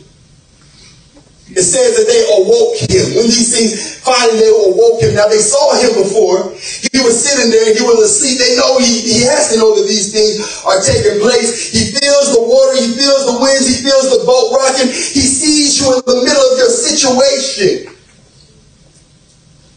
It 1.54 1.62
says 1.62 2.02
that 2.02 2.08
they 2.10 2.24
awoke 2.34 2.82
him. 2.88 3.20
When 3.20 3.30
these 3.30 3.52
things 3.52 4.00
finally 4.02 4.40
they 4.40 4.50
awoke 4.50 5.04
him. 5.04 5.14
Now 5.14 5.28
they 5.28 5.44
saw 5.44 5.76
him 5.76 5.92
before. 6.02 6.50
He 6.90 6.98
was 7.04 7.20
sitting 7.20 7.52
there. 7.52 7.76
He 7.76 7.84
was 7.84 8.00
asleep. 8.00 8.40
They 8.40 8.56
know 8.56 8.80
he, 8.80 9.04
he 9.04 9.22
has 9.28 9.54
to 9.54 9.60
know 9.60 9.76
that 9.76 9.86
these 9.86 10.10
things 10.10 10.40
are 10.64 10.80
taking 10.82 11.20
place. 11.20 11.70
He 11.70 11.94
feels 11.94 12.34
the 12.34 12.42
water. 12.42 12.80
He 12.80 12.96
feels 12.96 13.28
the 13.28 13.38
winds. 13.38 13.68
He 13.68 13.84
feels 13.84 14.08
the 14.10 14.26
boat 14.26 14.56
rocking. 14.56 14.88
He 14.88 15.22
sees 15.28 15.78
you 15.78 15.94
in 15.94 16.02
the 16.08 16.24
middle 16.26 16.46
of 16.48 16.58
your 16.58 16.72
situation. 16.72 17.92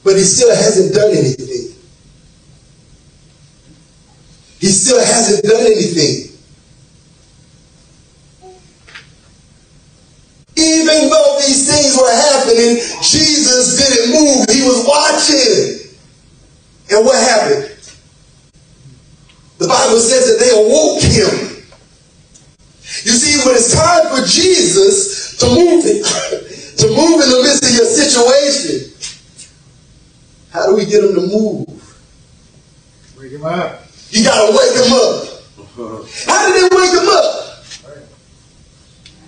But 0.06 0.16
he 0.16 0.22
still 0.22 0.54
hasn't 0.54 0.94
done 0.94 1.10
anything. 1.10 1.74
He 4.62 4.68
still 4.70 5.02
hasn't 5.02 5.44
done 5.44 5.66
anything. 5.66 6.35
Even 10.56 11.10
though 11.10 11.36
these 11.44 11.68
things 11.68 11.96
were 11.96 12.10
happening, 12.10 12.80
Jesus 13.02 13.76
didn't 13.76 14.12
move. 14.12 14.46
He 14.50 14.62
was 14.62 14.86
watching. 14.86 15.92
And 16.90 17.04
what 17.04 17.18
happened? 17.20 17.72
The 19.58 19.68
Bible 19.68 19.98
says 19.98 20.26
that 20.26 20.44
they 20.44 20.52
awoke 20.52 21.02
him. 21.02 21.64
You 23.04 23.12
see, 23.12 23.44
when 23.46 23.54
it's 23.56 23.74
time 23.74 24.08
for 24.08 24.26
Jesus 24.26 25.36
to 25.38 25.46
move 25.46 25.84
it, 25.84 26.04
to 26.78 26.88
move 26.88 27.22
in 27.22 27.30
the 27.30 27.40
midst 27.42 27.64
of 27.64 27.74
your 27.74 27.84
situation, 27.84 28.92
how 30.50 30.66
do 30.66 30.76
we 30.76 30.86
get 30.86 31.04
him 31.04 31.14
to 31.14 31.20
move? 31.20 31.66
Wake 33.18 33.32
him 33.32 33.44
up. 33.44 33.82
You 34.10 34.24
gotta 34.24 34.52
wake 34.52 34.86
him 34.86 34.92
up. 34.92 35.36
How 36.26 36.48
did 36.48 36.70
they 36.70 36.76
wake 36.76 36.90
him 36.90 37.08
up? 37.08 37.35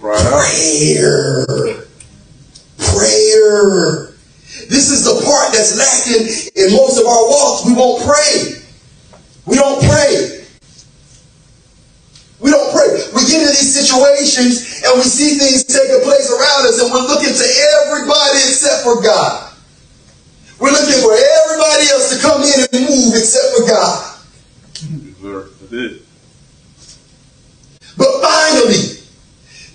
Right 0.08 0.24
out. 0.24 0.40
Prayer. 0.40 1.44
Prayer. 2.80 4.16
This 4.72 4.88
is 4.88 5.04
the 5.04 5.20
part 5.20 5.52
that's 5.52 5.76
lacking 5.76 6.32
in 6.56 6.72
most 6.72 6.96
of 6.98 7.04
our 7.04 7.28
walks. 7.28 7.66
We 7.66 7.74
won't 7.76 8.00
pray. 8.08 8.64
We 9.44 9.56
don't 9.56 9.84
pray. 9.84 10.46
We 12.40 12.50
don't 12.50 12.72
pray. 12.72 12.88
We 13.12 13.20
get 13.28 13.44
into 13.44 13.52
these 13.52 13.74
situations 13.76 14.80
and 14.80 14.96
we 14.96 15.04
see 15.04 15.36
things 15.36 15.64
taking 15.64 16.00
place 16.00 16.32
around 16.32 16.64
us 16.64 16.80
and 16.80 16.90
we're 16.90 17.04
looking 17.04 17.34
to 17.34 17.46
everybody 17.84 18.38
except 18.48 18.84
for 18.84 19.02
God. 19.02 19.52
We're 20.58 20.72
looking 20.72 21.02
for 21.04 21.12
everybody 21.12 21.84
else 21.92 22.16
to 22.16 22.22
come 22.24 22.40
in 22.42 22.64
and 22.72 22.88
move 22.88 23.12
except 23.12 23.60
for 23.60 23.66
God. 23.68 24.20
That's 25.20 25.72
it. 25.72 26.02
But 27.98 28.22
finally, 28.22 28.97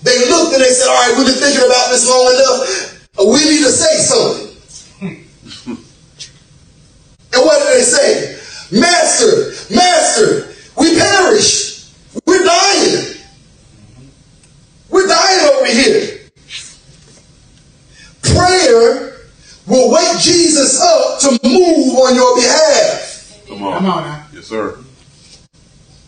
they 0.04 0.30
looked 0.30 0.54
and 0.54 0.62
they 0.62 0.70
said, 0.70 0.88
all 0.88 0.96
right, 0.96 1.18
we've 1.18 1.28
been 1.28 1.36
thinking 1.36 1.66
about 1.66 1.90
this 1.90 2.08
long 2.08 2.28
enough. 2.36 3.08
We 3.18 3.40
need 3.50 3.64
to 3.64 3.72
say 3.72 3.98
something. 4.00 4.50
and 7.34 7.42
what 7.42 7.60
did 7.60 7.78
they 7.78 7.84
say? 7.84 8.34
Master, 8.80 9.74
Master, 9.74 10.54
we 10.78 10.98
perish. 10.98 11.92
We're 12.26 12.44
dying. 12.44 13.16
We're 14.90 15.08
dying 15.08 15.40
over 15.54 15.66
here. 15.68 16.20
Prayer 18.24 19.18
will 19.68 19.92
wake 19.92 20.20
Jesus 20.20 20.82
up 20.82 21.20
to 21.22 21.40
move 21.48 21.96
on 21.98 22.16
your 22.16 22.36
behalf. 22.36 23.44
Come 23.48 23.64
on. 23.64 23.74
Come 23.78 23.86
on 23.86 24.04
now. 24.04 24.26
Yes, 24.34 24.48
sir. 24.48 24.80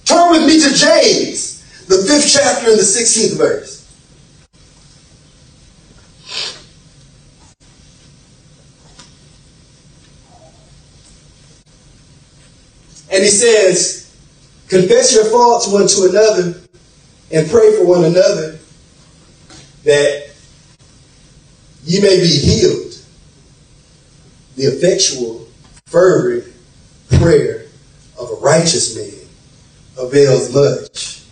Turn 0.05 0.31
with 0.31 0.45
me 0.45 0.59
to 0.59 0.73
James, 0.73 1.85
the 1.87 1.97
fifth 1.97 2.31
chapter 2.31 2.69
and 2.69 2.79
the 2.79 2.83
16th 2.83 3.37
verse. 3.37 3.74
And 13.15 13.23
he 13.23 13.29
says, 13.29 14.13
Confess 14.67 15.15
your 15.15 15.23
faults 15.25 15.69
one 15.69 15.87
to 15.87 16.09
another 16.09 16.59
and 17.31 17.49
pray 17.49 17.77
for 17.77 17.85
one 17.85 18.03
another 18.03 18.59
that 19.85 20.31
ye 21.85 22.01
may 22.01 22.19
be 22.19 22.27
healed. 22.27 22.93
The 24.57 24.63
effectual, 24.63 25.47
fervent 25.85 26.53
prayer 27.11 27.67
of 28.19 28.31
a 28.31 28.35
righteous 28.35 28.97
man 28.97 29.29
avails 29.97 30.53
much. 30.53 31.23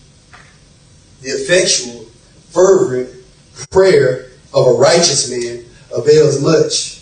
The 1.21 1.31
effectual, 1.31 2.05
fervent 2.51 3.09
prayer 3.71 4.29
of 4.53 4.67
a 4.67 4.71
righteous 4.71 5.29
man 5.29 5.65
avails 5.93 6.41
much. 6.41 7.01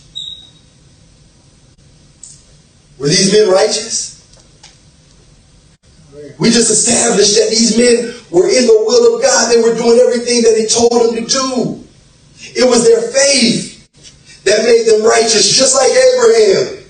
Were 2.97 3.07
these 3.07 3.31
men 3.31 3.47
righteous? 3.47 4.20
We 6.39 6.49
just 6.49 6.71
established 6.71 7.35
that 7.35 7.49
these 7.49 7.77
men 7.77 8.13
were 8.31 8.49
in 8.49 8.65
the 8.65 8.83
will 8.85 9.15
of 9.15 9.21
God. 9.21 9.53
They 9.53 9.61
were 9.61 9.75
doing 9.75 9.99
everything 9.99 10.41
that 10.43 10.57
He 10.57 10.65
told 10.65 10.91
them 10.91 11.15
to 11.15 11.25
do. 11.29 11.83
It 12.57 12.67
was 12.67 12.83
their 12.83 13.01
faith 13.13 13.87
that 14.43 14.65
made 14.65 14.85
them 14.89 15.05
righteous, 15.05 15.55
just 15.55 15.75
like 15.75 15.91
Abraham. 15.91 16.81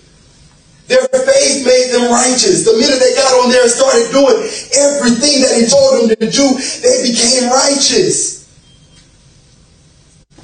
Their 0.87 1.07
faith 1.07 1.65
made 1.65 1.91
them 1.91 2.11
righteous. 2.11 2.65
The 2.65 2.73
minute 2.73 2.99
they 2.99 3.15
got 3.15 3.31
on 3.43 3.49
there 3.49 3.63
and 3.63 3.71
started 3.71 4.11
doing 4.11 4.43
everything 4.75 5.41
that 5.43 5.55
he 5.55 5.67
told 5.67 6.03
them 6.03 6.15
to 6.15 6.27
do, 6.31 6.45
they 6.83 7.11
became 7.11 7.49
righteous. 7.51 8.41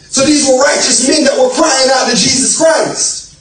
So 0.10 0.26
these 0.26 0.48
were 0.48 0.60
righteous 0.60 1.08
men 1.08 1.24
that 1.26 1.38
were 1.38 1.50
crying 1.50 1.90
out 1.94 2.10
to 2.10 2.16
Jesus 2.16 2.58
Christ. 2.58 3.40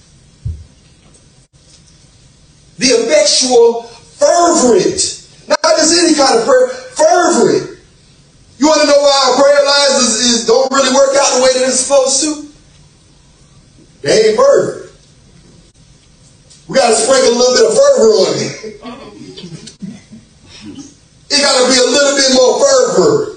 The 2.78 2.86
effectual, 2.86 3.82
fervent, 3.82 5.25
not 5.48 5.76
just 5.76 5.92
any 5.98 6.14
kind 6.14 6.38
of 6.38 6.44
prayer, 6.46 6.68
fervent. 6.68 7.78
You 8.58 8.66
want 8.66 8.80
to 8.82 8.86
know 8.86 8.98
why 8.98 9.16
our 9.28 9.42
prayer 9.42 9.64
lives 9.64 10.04
is, 10.04 10.40
is 10.40 10.46
don't 10.46 10.72
really 10.72 10.94
work 10.94 11.14
out 11.16 11.36
the 11.36 11.42
way 11.42 11.52
that 11.54 11.68
it's 11.68 11.80
supposed 11.80 12.22
to? 12.22 12.48
They 14.02 14.28
ain't 14.28 14.36
fervent. 14.36 14.92
We 16.68 16.76
got 16.76 16.88
to 16.88 16.96
sprinkle 16.96 17.30
a 17.30 17.38
little 17.38 17.54
bit 17.54 17.66
of 17.66 17.74
fervor 17.76 18.10
on 18.26 18.34
it. 18.38 18.82
It 21.28 21.42
got 21.42 21.60
to 21.60 21.72
be 21.72 21.78
a 21.78 21.90
little 21.90 22.16
bit 22.16 22.34
more 22.34 22.60
fervor. 22.64 23.36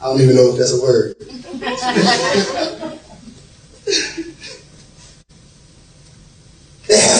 I 0.00 0.04
don't 0.04 0.20
even 0.20 0.36
know 0.36 0.52
if 0.52 0.58
that's 0.58 0.72
a 0.72 0.80
word. 0.82 1.16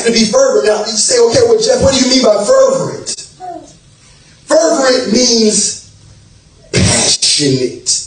to 0.04 0.12
be 0.12 0.24
fervent. 0.26 0.66
Now, 0.66 0.80
you 0.80 0.92
say, 0.92 1.18
okay, 1.18 1.40
well, 1.46 1.60
Jeff, 1.60 1.82
what 1.82 1.94
do 1.94 2.04
you 2.04 2.10
mean 2.10 2.24
by 2.24 2.44
fervent? 2.44 3.10
Fervent 4.46 5.12
means 5.12 5.90
passionate. 6.72 8.06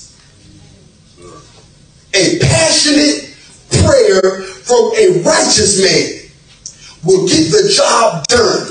A 2.16 2.40
passionate 2.40 3.36
prayer 3.84 4.42
from 4.44 4.92
a 4.98 5.22
righteous 5.24 5.82
man 5.82 6.30
will 7.04 7.28
get 7.28 7.52
the 7.52 7.74
job 7.76 8.26
done. 8.28 8.70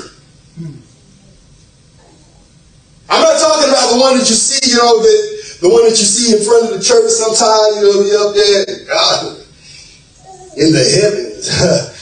I'm 3.09 3.21
not 3.21 3.39
talking 3.39 3.69
about 3.69 3.93
the 3.93 3.99
one 3.99 4.17
that 4.17 4.29
you 4.29 4.35
see, 4.35 4.71
you 4.71 4.77
know, 4.77 5.01
that 5.01 5.57
the 5.61 5.69
one 5.69 5.83
that 5.83 5.91
you 5.91 6.05
see 6.05 6.35
in 6.35 6.43
front 6.43 6.71
of 6.71 6.77
the 6.77 6.83
church 6.83 7.11
sometimes, 7.11 7.77
you 7.77 7.83
know, 7.83 8.03
be 8.03 8.15
up 8.15 8.33
there 8.33 8.85
God, 8.87 9.37
in 10.57 10.71
the 10.71 10.83
heavens. 10.83 11.89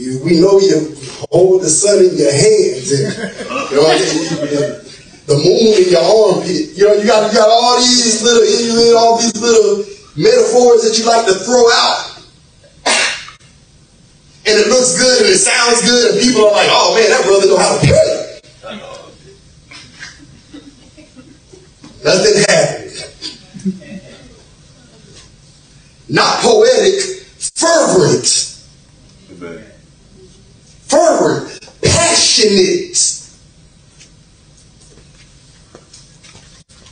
You- 0.00 0.20
we 0.24 0.40
know 0.40 0.58
you 0.58 0.96
hold 1.30 1.62
the 1.62 1.68
sun 1.70 1.98
in 1.98 2.16
your 2.16 2.32
hands, 2.32 2.90
and 2.90 3.12
you 3.70 3.76
know, 3.76 3.92
you- 3.92 4.80
the 5.26 5.36
moon 5.36 5.74
in 5.76 5.88
your 5.90 6.00
armpit. 6.02 6.70
You 6.74 6.88
know, 6.88 6.94
you 6.94 7.04
got 7.06 7.30
you 7.30 7.38
got 7.38 7.48
all 7.48 7.78
these 7.78 8.22
little 8.22 8.44
you 8.44 8.96
all 8.96 9.18
these 9.18 9.36
little 9.36 9.84
metaphors 10.16 10.82
that 10.82 10.98
you 10.98 11.04
like 11.04 11.26
to 11.26 11.34
throw 11.34 11.70
out 11.70 12.10
and 14.46 14.58
it 14.58 14.68
looks 14.68 14.96
good 14.98 15.20
and 15.22 15.28
it 15.34 15.38
sounds 15.38 15.82
good, 15.82 16.12
and 16.14 16.20
people 16.22 16.46
are 16.46 16.52
like, 16.52 16.68
oh 16.70 16.94
man, 16.94 17.10
that 17.10 17.24
brother 17.24 17.46
know 17.46 17.58
how 17.58 17.78
to 17.78 17.86
pray. 17.86 18.40
Nothing 22.02 22.44
happened. 22.48 22.90
Not 26.08 26.40
poetic, 26.42 27.00
fervent. 27.54 28.56
Amen. 29.32 29.69
Fervent, 30.90 31.70
passionate, 31.82 32.96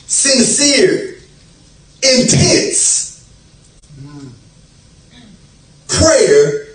sincere, 0.06 1.18
intense. 2.02 3.28
Prayer 5.88 6.66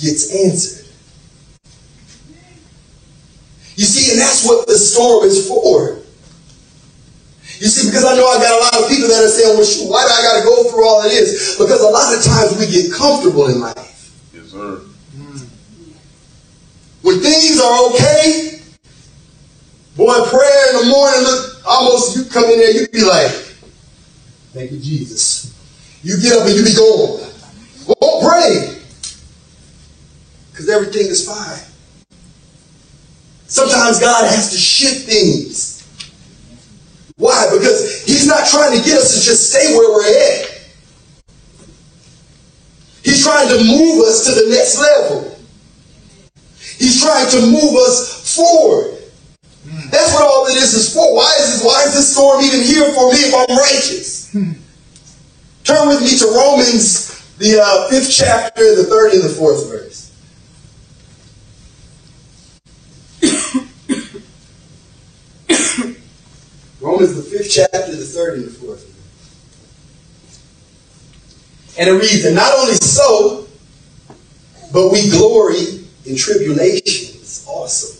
gets 0.00 0.34
answered. 0.34 0.86
You 3.76 3.84
see, 3.84 4.12
and 4.12 4.20
that's 4.20 4.46
what 4.46 4.66
the 4.66 4.78
storm 4.78 5.26
is 5.26 5.46
for. 5.46 5.98
You 7.60 7.68
see, 7.68 7.88
because 7.88 8.04
I 8.04 8.16
know 8.16 8.26
I 8.26 8.38
got 8.38 8.58
a 8.58 8.62
lot 8.64 8.82
of 8.82 8.88
people 8.88 9.08
that 9.08 9.22
are 9.22 9.28
saying, 9.28 9.56
well, 9.56 9.64
shoot, 9.64 9.90
why 9.90 10.02
do 10.02 10.08
I 10.08 10.22
got 10.22 10.38
to 10.38 10.44
go 10.44 10.70
through 10.70 10.88
all 10.88 11.04
of 11.04 11.10
this? 11.10 11.58
Because 11.58 11.82
a 11.82 11.88
lot 11.88 12.16
of 12.16 12.24
times 12.24 12.58
we 12.58 12.66
get 12.66 12.92
comfortable 12.92 13.48
in 13.48 13.60
life. 13.60 14.10
Yes, 14.32 14.46
sir. 14.46 14.80
When 17.02 17.20
things 17.20 17.60
are 17.60 17.90
okay, 17.90 18.60
boy, 19.96 20.14
prayer 20.30 20.70
in 20.70 20.84
the 20.84 20.90
morning, 20.90 21.22
look, 21.22 21.66
almost 21.66 22.16
you 22.16 22.24
come 22.24 22.44
in 22.44 22.58
there, 22.58 22.70
you 22.70 22.88
be 22.88 23.04
like, 23.04 23.30
thank 24.52 24.70
you, 24.70 24.78
Jesus. 24.78 25.52
You 26.02 26.20
get 26.20 26.32
up 26.38 26.46
and 26.46 26.56
you 26.56 26.64
be 26.64 26.74
going. 26.74 27.28
Won't 28.00 28.24
pray. 28.24 28.78
Because 30.50 30.68
everything 30.68 31.06
is 31.06 31.26
fine. 31.26 31.60
Sometimes 33.46 34.00
God 34.00 34.30
has 34.30 34.50
to 34.52 34.56
shift 34.56 35.06
things. 35.06 35.72
Why? 37.16 37.48
Because 37.52 38.04
He's 38.04 38.26
not 38.26 38.48
trying 38.48 38.78
to 38.78 38.84
get 38.84 38.98
us 38.98 39.18
to 39.18 39.24
just 39.24 39.50
stay 39.50 39.76
where 39.76 39.92
we're 39.92 40.42
at. 40.42 40.52
He's 43.04 43.24
trying 43.24 43.48
to 43.48 43.58
move 43.58 44.06
us 44.06 44.24
to 44.26 44.32
the 44.32 44.50
next 44.50 44.78
level. 44.78 45.31
He's 46.82 47.00
trying 47.00 47.30
to 47.30 47.40
move 47.46 47.76
us 47.76 48.34
forward. 48.34 48.98
That's 49.92 50.12
what 50.14 50.24
all 50.24 50.48
of 50.48 50.52
this 50.52 50.74
is 50.74 50.92
for. 50.92 51.14
Why 51.14 51.32
is 51.38 51.52
this? 51.52 51.64
Why 51.64 51.84
is 51.84 51.94
this 51.94 52.12
storm 52.12 52.42
even 52.42 52.60
here 52.60 52.92
for 52.92 53.12
me 53.12 53.18
if 53.18 53.32
I'm 53.32 53.56
righteous? 53.56 54.32
Turn 55.64 55.86
with 55.86 56.00
me 56.00 56.18
to 56.18 56.26
Romans, 56.34 57.36
the 57.36 57.60
uh, 57.62 57.88
fifth 57.88 58.10
chapter, 58.10 58.74
the 58.74 58.82
third 58.82 59.12
and 59.12 59.22
the 59.22 59.28
fourth 59.28 59.70
verse. 59.70 60.10
Romans, 66.80 67.14
the 67.14 67.22
fifth 67.22 67.48
chapter, 67.48 67.94
the 67.94 68.04
third 68.04 68.38
and 68.38 68.46
the 68.46 68.50
fourth. 68.50 68.88
And 71.78 71.88
it 71.88 71.92
reads, 71.92 72.24
and 72.24 72.34
not 72.34 72.52
only 72.58 72.74
so, 72.74 73.46
but 74.72 74.90
we 74.90 75.08
glory 75.10 75.81
in 76.06 76.16
tribulations, 76.16 77.44
also, 77.48 77.98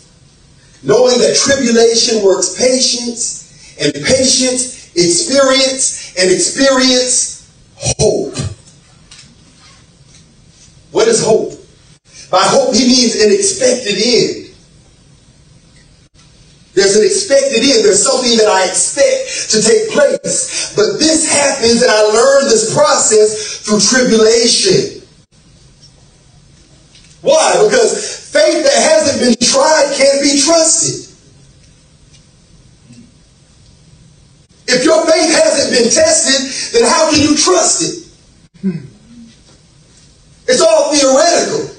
knowing 0.82 1.18
that 1.18 1.36
tribulation 1.36 2.24
works 2.24 2.56
patience, 2.58 3.76
and 3.80 3.92
patience 4.04 4.92
experience, 4.96 6.14
and 6.18 6.30
experience 6.30 7.50
hope. 7.76 8.36
What 10.90 11.08
is 11.08 11.24
hope? 11.24 11.52
By 12.30 12.42
hope, 12.42 12.74
he 12.74 12.86
means 12.86 13.16
an 13.16 13.32
expected 13.32 13.96
end. 13.98 14.54
There's 16.74 16.96
an 16.96 17.04
expected 17.04 17.62
end. 17.62 17.84
There's 17.84 18.02
something 18.02 18.36
that 18.38 18.48
I 18.48 18.64
expect 18.64 19.50
to 19.50 19.60
take 19.60 19.90
place. 19.90 20.74
But 20.74 20.98
this 20.98 21.30
happens, 21.30 21.82
and 21.82 21.90
I 21.90 22.02
learn 22.02 22.44
this 22.48 22.74
process 22.74 23.60
through 23.60 23.80
tribulation. 23.80 25.01
Why? 27.22 27.64
Because 27.64 28.30
faith 28.30 28.64
that 28.64 28.74
hasn't 28.74 29.20
been 29.20 29.36
tried 29.48 29.94
can't 29.96 30.20
be 30.20 30.40
trusted. 30.40 31.08
If 34.68 34.84
your 34.84 35.06
faith 35.06 35.34
hasn't 35.34 35.70
been 35.72 35.90
tested, 35.90 36.74
then 36.74 36.88
how 36.88 37.10
can 37.10 37.20
you 37.20 37.36
trust 37.36 37.82
it? 37.82 38.02
It's 40.48 40.60
all 40.60 40.92
theoretical 40.92 41.76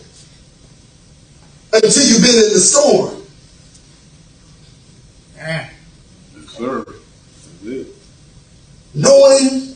until 1.74 2.04
you've 2.08 2.22
been 2.22 2.44
in 2.44 2.54
the 2.54 2.60
storm. 2.60 3.22
Yes, 5.36 5.74
sir. 6.48 6.86
Knowing 8.94 9.76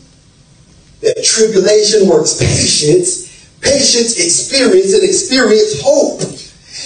that 1.01 1.23
tribulation 1.23 2.07
works 2.07 2.37
patience, 2.39 3.26
patience 3.61 4.17
experience, 4.19 4.93
and 4.93 5.03
experience 5.03 5.81
hope. 5.81 6.21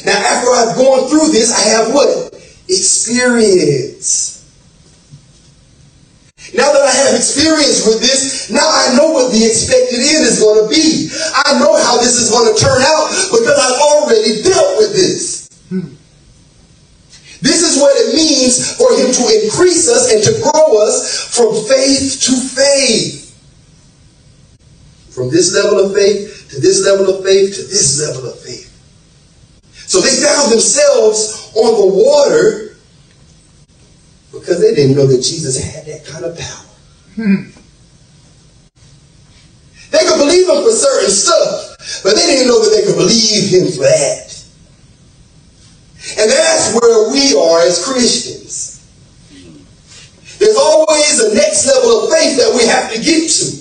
Now, 0.05 0.17
after 0.17 0.49
I've 0.49 0.75
gone 0.77 1.09
through 1.09 1.31
this, 1.31 1.51
I 1.51 1.61
have 1.77 1.93
what? 1.93 2.33
Experience. 2.67 4.41
Now 6.53 6.73
that 6.73 6.81
I 6.81 6.91
have 6.91 7.15
experience 7.15 7.85
with 7.85 8.01
this, 8.01 8.49
now 8.49 8.65
I 8.65 8.95
know 8.97 9.11
what 9.11 9.31
the 9.31 9.45
expected 9.45 9.99
end 9.99 10.25
is 10.25 10.39
going 10.39 10.63
to 10.63 10.67
be. 10.67 11.09
I 11.45 11.59
know 11.59 11.77
how 11.83 11.97
this 11.97 12.17
is 12.19 12.29
going 12.29 12.51
to 12.51 12.59
turn 12.59 12.81
out 12.81 13.07
because 13.31 13.55
I've 13.55 13.79
already 13.79 14.41
dealt 14.43 14.77
with 14.77 14.91
this. 14.93 15.47
This 17.41 17.63
is 17.63 17.81
what 17.81 17.95
it 17.95 18.15
means 18.15 18.75
for 18.77 18.91
him 18.93 19.11
to 19.11 19.43
increase 19.43 19.89
us 19.89 20.13
and 20.13 20.21
to 20.23 20.31
grow 20.43 20.77
us 20.85 21.33
from 21.33 21.53
faith 21.65 22.21
to 22.21 22.33
faith. 22.35 23.29
From 25.09 25.29
this 25.29 25.53
level 25.55 25.79
of 25.85 25.93
faith 25.93 26.40
to 26.51 26.59
this 26.59 26.85
level 26.85 27.15
of 27.15 27.23
faith 27.23 27.55
to 27.55 27.63
this 27.63 28.05
level 28.05 28.29
of 28.29 28.37
faith. 28.39 28.67
So 29.87 30.01
they 30.01 30.15
found 30.23 30.51
themselves 30.51 31.51
on 31.55 31.79
the 31.79 31.95
water 31.95 32.75
because 34.31 34.59
they 34.61 34.75
didn't 34.75 34.95
know 34.95 35.07
that 35.07 35.21
Jesus 35.21 35.59
had 35.63 35.85
that 35.85 36.05
kind 36.05 36.25
of 36.25 36.37
power. 36.37 36.67
Hmm. 37.15 37.51
They 39.91 39.99
could 39.99 40.17
believe 40.17 40.47
him 40.47 40.63
for 40.63 40.71
certain 40.71 41.09
stuff, 41.09 42.03
but 42.03 42.15
they 42.15 42.25
didn't 42.25 42.47
know 42.47 42.63
that 42.63 42.75
they 42.75 42.85
could 42.85 42.95
believe 42.95 43.49
him 43.51 43.71
for 43.71 43.83
that. 43.83 44.31
And 46.19 46.31
that's 46.31 46.75
where 46.79 47.11
we 47.11 47.35
are 47.35 47.61
as 47.61 47.83
Christians. 47.83 48.79
There's 50.39 50.57
always 50.57 51.19
a 51.19 51.35
next 51.35 51.67
level 51.67 52.03
of 52.03 52.11
faith 52.11 52.37
that 52.37 52.53
we 52.55 52.65
have 52.67 52.91
to 52.91 52.99
get 53.01 53.29
to. 53.29 53.60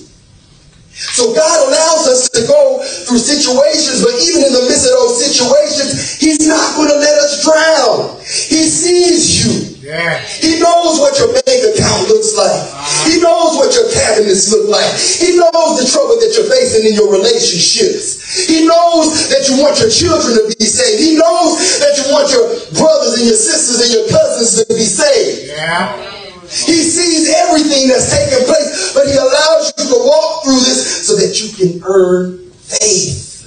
So 1.01 1.33
God 1.33 1.69
allows 1.69 2.05
us 2.13 2.29
to 2.37 2.45
go 2.45 2.85
through 3.09 3.25
situations, 3.25 4.05
but 4.05 4.13
even 4.21 4.45
in 4.45 4.53
the 4.53 4.69
midst 4.69 4.85
of 4.85 4.93
those 5.01 5.17
situations, 5.17 6.21
He's 6.21 6.45
not 6.45 6.77
going 6.77 6.93
to 6.93 7.01
let 7.01 7.17
us 7.25 7.41
drown. 7.41 8.21
He 8.21 8.69
sees 8.69 9.41
you. 9.41 9.81
Yeah. 9.81 10.21
He 10.21 10.61
knows 10.61 11.01
what 11.01 11.17
your 11.17 11.33
bank 11.33 11.61
account 11.73 12.13
looks 12.13 12.37
like. 12.37 12.53
Uh-huh. 12.53 13.09
He 13.09 13.17
knows 13.17 13.57
what 13.57 13.73
your 13.73 13.89
cabinets 13.91 14.53
look 14.53 14.69
like. 14.69 14.93
He 14.93 15.41
knows 15.41 15.81
the 15.81 15.89
trouble 15.89 16.21
that 16.21 16.37
you're 16.37 16.53
facing 16.53 16.85
in 16.85 16.95
your 16.95 17.09
relationships. 17.09 18.45
He 18.47 18.69
knows 18.69 19.33
that 19.33 19.49
you 19.49 19.57
want 19.57 19.81
your 19.81 19.89
children 19.89 20.37
to 20.37 20.45
be 20.53 20.69
saved. 20.69 21.01
He 21.01 21.17
knows 21.17 21.81
that 21.81 21.97
you 21.97 22.13
want 22.13 22.29
your 22.29 22.45
brothers 22.77 23.19
and 23.19 23.27
your 23.27 23.41
sisters 23.41 23.81
and 23.81 23.91
your 23.91 24.07
cousins 24.13 24.61
to 24.61 24.69
be 24.69 24.85
saved. 24.85 25.49
Yeah. 25.49 26.20
He 26.51 26.83
sees 26.83 27.33
everything 27.33 27.87
that's 27.87 28.11
taking 28.11 28.45
place, 28.45 28.93
but 28.93 29.07
he 29.07 29.17
allows 29.17 29.73
you 29.79 29.85
to 29.85 29.95
walk 30.05 30.43
through 30.43 30.59
this 30.59 31.07
so 31.07 31.15
that 31.15 31.41
you 31.41 31.49
can 31.57 31.81
earn 31.87 32.51
faith. 32.51 33.47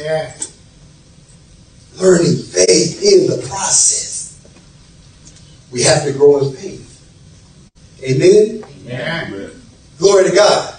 Yeah. 0.00 0.34
Learning 2.00 2.36
faith 2.36 3.02
in 3.02 3.26
the 3.26 3.46
process. 3.46 4.40
We 5.70 5.82
have 5.82 6.04
to 6.04 6.12
grow 6.14 6.38
in 6.38 6.54
faith. 6.54 6.88
Amen. 8.02 8.64
Yeah. 8.82 9.26
Amen. 9.26 9.50
Glory 9.98 10.30
to 10.30 10.34
God. 10.34 10.74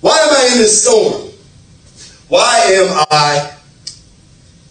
Why 0.00 0.18
am 0.18 0.34
I 0.34 0.48
in 0.52 0.58
this 0.58 0.82
storm? 0.82 1.30
Why 2.26 2.58
am 2.58 3.06
I 3.10 3.52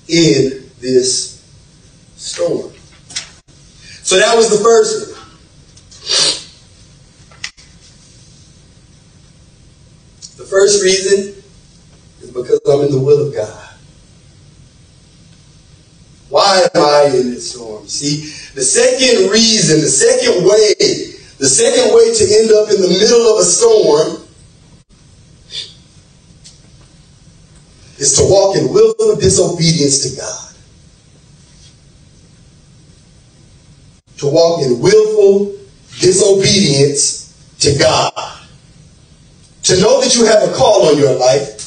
in 0.10 0.70
this 0.82 1.46
storm? 2.18 2.74
So 4.10 4.18
that 4.18 4.36
was 4.36 4.50
the 4.50 4.58
first 4.64 5.12
one. 5.12 5.22
The 10.38 10.46
first 10.50 10.82
reason 10.82 11.44
is 12.20 12.32
because 12.32 12.60
I'm 12.68 12.88
in 12.88 12.92
the 12.92 13.00
will 13.00 13.28
of 13.28 13.36
God. 13.36 13.70
Why 16.30 16.68
am 16.74 16.82
I 16.84 17.12
in 17.16 17.30
this 17.30 17.52
storm? 17.52 17.88
See, 17.88 18.22
the 18.56 18.64
second 18.64 19.30
reason, 19.30 19.80
the 19.82 19.88
second 19.88 20.44
way, 20.44 20.74
the 21.38 21.46
second 21.46 21.94
way 21.94 22.12
to 22.12 22.24
end 22.34 22.52
up 22.52 22.74
in 22.74 22.82
the 22.82 22.90
middle 22.90 23.32
of 23.32 23.42
a 23.42 23.46
storm 23.46 24.28
is 28.00 28.18
to 28.18 28.24
walk 28.24 28.58
in 28.58 28.74
willful 28.74 29.18
disobedience 29.18 30.02
to 30.10 30.20
God. 30.20 30.49
To 34.20 34.28
walk 34.28 34.62
in 34.64 34.80
willful 34.80 35.56
disobedience 36.00 37.56
to 37.60 37.78
God. 37.78 38.14
To 39.64 39.80
know 39.82 40.02
that 40.02 40.16
you 40.16 40.26
have 40.26 40.50
a 40.50 40.54
call 40.54 40.88
on 40.88 40.98
your 40.98 41.14
life 41.16 41.60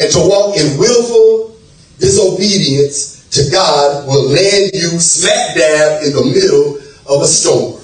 and 0.00 0.10
to 0.12 0.18
walk 0.18 0.56
in 0.56 0.78
willful 0.78 1.56
disobedience 1.98 3.28
to 3.30 3.50
God 3.50 4.06
will 4.06 4.28
land 4.28 4.70
you 4.72 4.98
smack 4.98 5.54
dab 5.54 6.02
in 6.02 6.12
the 6.12 6.24
middle 6.24 6.76
of 7.06 7.22
a 7.22 7.26
storm. 7.26 7.80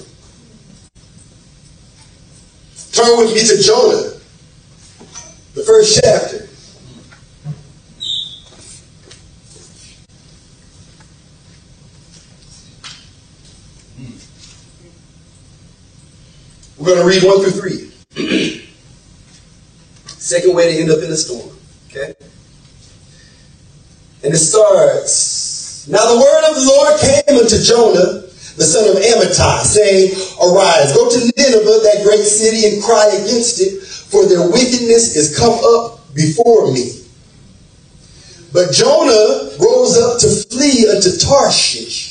Turn 2.91 3.17
with 3.19 3.33
me 3.35 3.41
to 3.41 3.61
Jonah, 3.61 4.13
the 5.53 5.63
first 5.63 6.01
chapter. 6.03 6.46
We're 16.87 16.95
going 16.95 17.19
to 17.19 17.27
read 17.27 17.27
1 17.27 17.41
through 17.41 17.91
3. 18.15 18.63
Second 20.07 20.55
way 20.55 20.71
to 20.71 20.79
end 20.81 20.89
up 20.89 21.03
in 21.03 21.11
a 21.11 21.17
storm. 21.17 21.53
Okay? 21.89 22.13
And 24.23 24.33
it 24.33 24.37
starts. 24.37 25.85
Now 25.89 26.13
the 26.13 26.17
word 26.17 26.49
of 26.49 26.55
the 26.55 26.63
Lord 26.65 26.97
came 27.01 27.43
unto 27.43 27.61
Jonah, 27.61 28.23
the 28.55 28.63
son 28.63 28.87
of 28.87 29.03
Amittai, 29.03 29.63
saying, 29.65 30.13
Arise, 30.39 30.93
go 30.93 31.09
to 31.09 31.19
Nineveh, 31.19 31.83
that 31.83 32.03
great 32.05 32.23
city, 32.23 32.73
and 32.73 32.81
cry 32.81 33.07
against 33.07 33.59
it, 33.59 33.83
for 33.83 34.25
their 34.25 34.49
wickedness 34.49 35.17
is 35.17 35.37
come 35.37 35.59
up 35.75 36.13
before 36.15 36.71
me. 36.71 37.03
But 38.53 38.71
Jonah 38.71 39.51
rose 39.59 39.97
up 39.97 40.21
to 40.21 40.29
flee 40.47 40.87
unto 40.87 41.17
Tarshish 41.17 42.06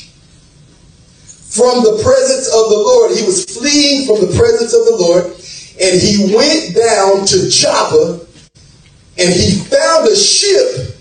from 1.57 1.83
the 1.83 2.03
presence 2.05 2.47
of 2.53 2.69
the 2.69 2.77
Lord. 2.77 3.17
He 3.17 3.25
was 3.25 3.45
fleeing 3.49 4.07
from 4.07 4.21
the 4.21 4.37
presence 4.37 4.75
of 4.75 4.85
the 4.85 4.97
Lord, 5.01 5.25
and 5.81 5.97
he 5.97 6.35
went 6.37 6.77
down 6.77 7.25
to 7.25 7.49
Joppa, 7.49 8.21
and 9.19 9.33
he 9.33 9.57
found 9.65 10.07
a 10.07 10.15
ship 10.15 10.93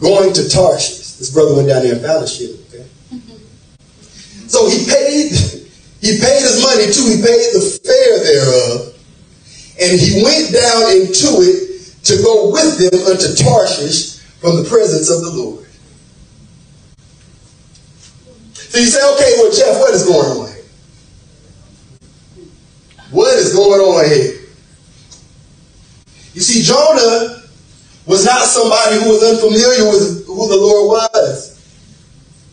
going 0.00 0.32
to 0.32 0.48
Tarshish. 0.48 1.20
This 1.20 1.30
brother 1.30 1.54
went 1.54 1.68
down 1.68 1.82
there 1.82 1.92
and 1.92 2.02
found 2.02 2.24
a 2.24 2.26
ship. 2.26 2.56
Okay? 2.68 2.86
Mm-hmm. 3.12 4.48
So 4.48 4.68
he 4.68 4.84
paid, 4.88 5.32
he 6.00 6.18
paid 6.18 6.40
his 6.40 6.60
money 6.64 6.88
too. 6.88 7.04
He 7.04 7.20
paid 7.20 7.52
the 7.52 7.80
fare 7.84 8.18
thereof. 8.24 8.96
And 9.80 10.00
he 10.00 10.22
went 10.22 10.52
down 10.52 10.82
into 10.92 11.44
it 11.44 12.04
to 12.04 12.22
go 12.22 12.50
with 12.50 12.78
them 12.78 13.00
unto 13.06 13.34
Tarshish 13.34 14.13
from 14.44 14.62
the 14.62 14.68
presence 14.68 15.08
of 15.10 15.22
the 15.22 15.30
Lord. 15.30 15.64
So 18.52 18.78
you 18.78 18.84
say, 18.84 19.00
okay, 19.14 19.32
well, 19.38 19.50
Jeff, 19.50 19.80
what 19.80 19.94
is 19.94 20.04
going 20.04 20.38
on 20.38 20.48
here? 20.52 20.64
What 23.10 23.38
is 23.38 23.54
going 23.54 23.80
on 23.80 24.04
here? 24.04 24.44
You 26.34 26.42
see, 26.42 26.62
Jonah 26.62 27.40
was 28.04 28.26
not 28.26 28.42
somebody 28.42 29.00
who 29.00 29.08
was 29.08 29.22
unfamiliar 29.22 29.90
with 29.90 30.26
who 30.26 30.48
the 30.48 30.56
Lord 30.56 30.88
was. 30.90 31.56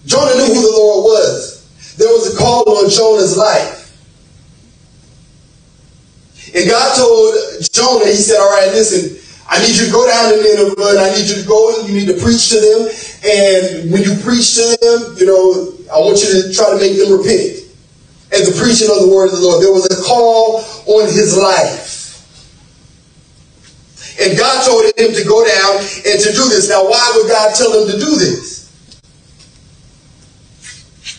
Jonah 0.06 0.36
knew 0.38 0.45
who 0.45 0.62
the 0.62 0.77
Lord 0.77 1.04
was. 1.04 1.95
There 1.97 2.08
was 2.08 2.34
a 2.34 2.38
call 2.38 2.69
on 2.69 2.89
Jonah's 2.89 3.36
life. 3.36 3.91
And 6.56 6.69
God 6.69 6.95
told 6.95 7.36
Jonah, 7.69 8.06
He 8.06 8.13
said, 8.13 8.39
All 8.39 8.49
right, 8.49 8.71
listen, 8.71 9.17
I 9.52 9.60
need 9.60 9.76
you 9.76 9.86
to 9.86 9.92
go 9.92 10.08
down 10.08 10.32
to 10.32 10.40
Nineveh 10.40 10.96
and 10.96 11.00
I 11.00 11.12
need 11.12 11.28
you 11.28 11.36
to 11.36 11.46
go 11.46 11.76
and 11.76 11.90
you 11.90 12.00
need 12.00 12.08
to 12.08 12.16
preach 12.24 12.48
to 12.56 12.58
them. 12.64 12.88
And 13.28 13.92
when 13.92 14.02
you 14.02 14.16
preach 14.24 14.56
to 14.56 14.64
them, 14.80 15.20
you 15.20 15.28
know, 15.28 15.76
I 15.92 16.00
want 16.00 16.24
you 16.24 16.42
to 16.42 16.54
try 16.56 16.72
to 16.72 16.80
make 16.80 16.96
them 16.96 17.12
repent. 17.12 17.68
And 18.32 18.48
the 18.48 18.56
preaching 18.56 18.88
of 18.88 19.04
the 19.04 19.12
word 19.12 19.28
of 19.28 19.36
the 19.36 19.44
Lord. 19.44 19.62
There 19.62 19.76
was 19.76 19.92
a 19.92 20.02
call 20.08 20.64
on 20.88 21.12
his 21.12 21.36
life. 21.36 21.92
And 24.24 24.38
God 24.38 24.64
told 24.64 24.86
him 24.86 25.12
to 25.20 25.24
go 25.28 25.44
down 25.44 25.84
and 26.08 26.16
to 26.24 26.32
do 26.32 26.48
this. 26.48 26.70
Now, 26.70 26.88
why 26.88 27.12
would 27.16 27.28
God 27.28 27.54
tell 27.54 27.76
him 27.76 27.92
to 27.92 28.00
do 28.00 28.16
this? 28.16 28.72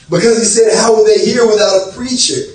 Because 0.09 0.38
he 0.38 0.45
said, 0.45 0.75
How 0.79 0.97
will 0.97 1.05
they 1.05 1.23
hear 1.23 1.47
without 1.47 1.88
a 1.88 1.92
preacher? 1.92 2.51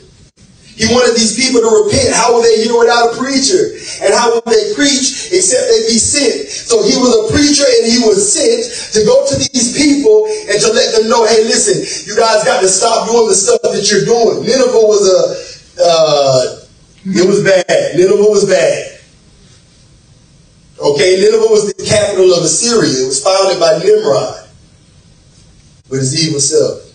He 0.78 0.86
wanted 0.94 1.18
these 1.18 1.34
people 1.34 1.58
to 1.66 1.72
repent. 1.74 2.14
How 2.14 2.38
will 2.38 2.46
they 2.46 2.62
hear 2.62 2.78
without 2.78 3.10
a 3.10 3.18
preacher? 3.18 3.74
And 4.06 4.14
how 4.14 4.30
will 4.30 4.46
they 4.46 4.78
preach 4.78 5.34
except 5.34 5.66
they 5.74 5.90
be 5.90 5.98
sent? 5.98 6.54
So 6.54 6.86
he 6.86 6.94
was 7.02 7.18
a 7.18 7.34
preacher 7.34 7.66
and 7.66 7.90
he 7.90 7.98
was 8.06 8.22
sent 8.22 8.94
to 8.94 9.02
go 9.02 9.26
to 9.26 9.36
these 9.42 9.74
people 9.74 10.30
and 10.30 10.62
to 10.62 10.70
let 10.70 10.94
them 10.94 11.10
know, 11.10 11.26
hey, 11.26 11.50
listen, 11.50 11.82
you 12.06 12.14
guys 12.14 12.46
got 12.46 12.62
to 12.62 12.70
stop 12.70 13.10
doing 13.10 13.28
the 13.28 13.34
stuff 13.34 13.58
that 13.66 13.90
you're 13.90 14.06
doing. 14.06 14.46
Nineveh 14.46 14.86
was 14.86 15.02
a, 15.10 15.82
uh, 15.82 16.62
it 17.10 17.26
was 17.26 17.42
bad. 17.42 17.98
Nineveh 17.98 18.30
was 18.30 18.46
bad. 18.46 19.02
Okay, 20.78 21.18
Nineveh 21.18 21.50
was 21.50 21.74
the 21.74 21.84
capital 21.86 22.38
of 22.38 22.44
Assyria. 22.44 23.02
It 23.02 23.08
was 23.08 23.24
founded 23.24 23.60
by 23.60 23.82
Nimrod 23.82 24.46
with 25.90 26.02
his 26.02 26.28
evil 26.28 26.40
self. 26.40 26.87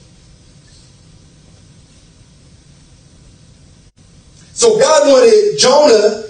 So 4.63 4.79
God 4.79 5.09
wanted 5.09 5.59
Jonah 5.59 6.23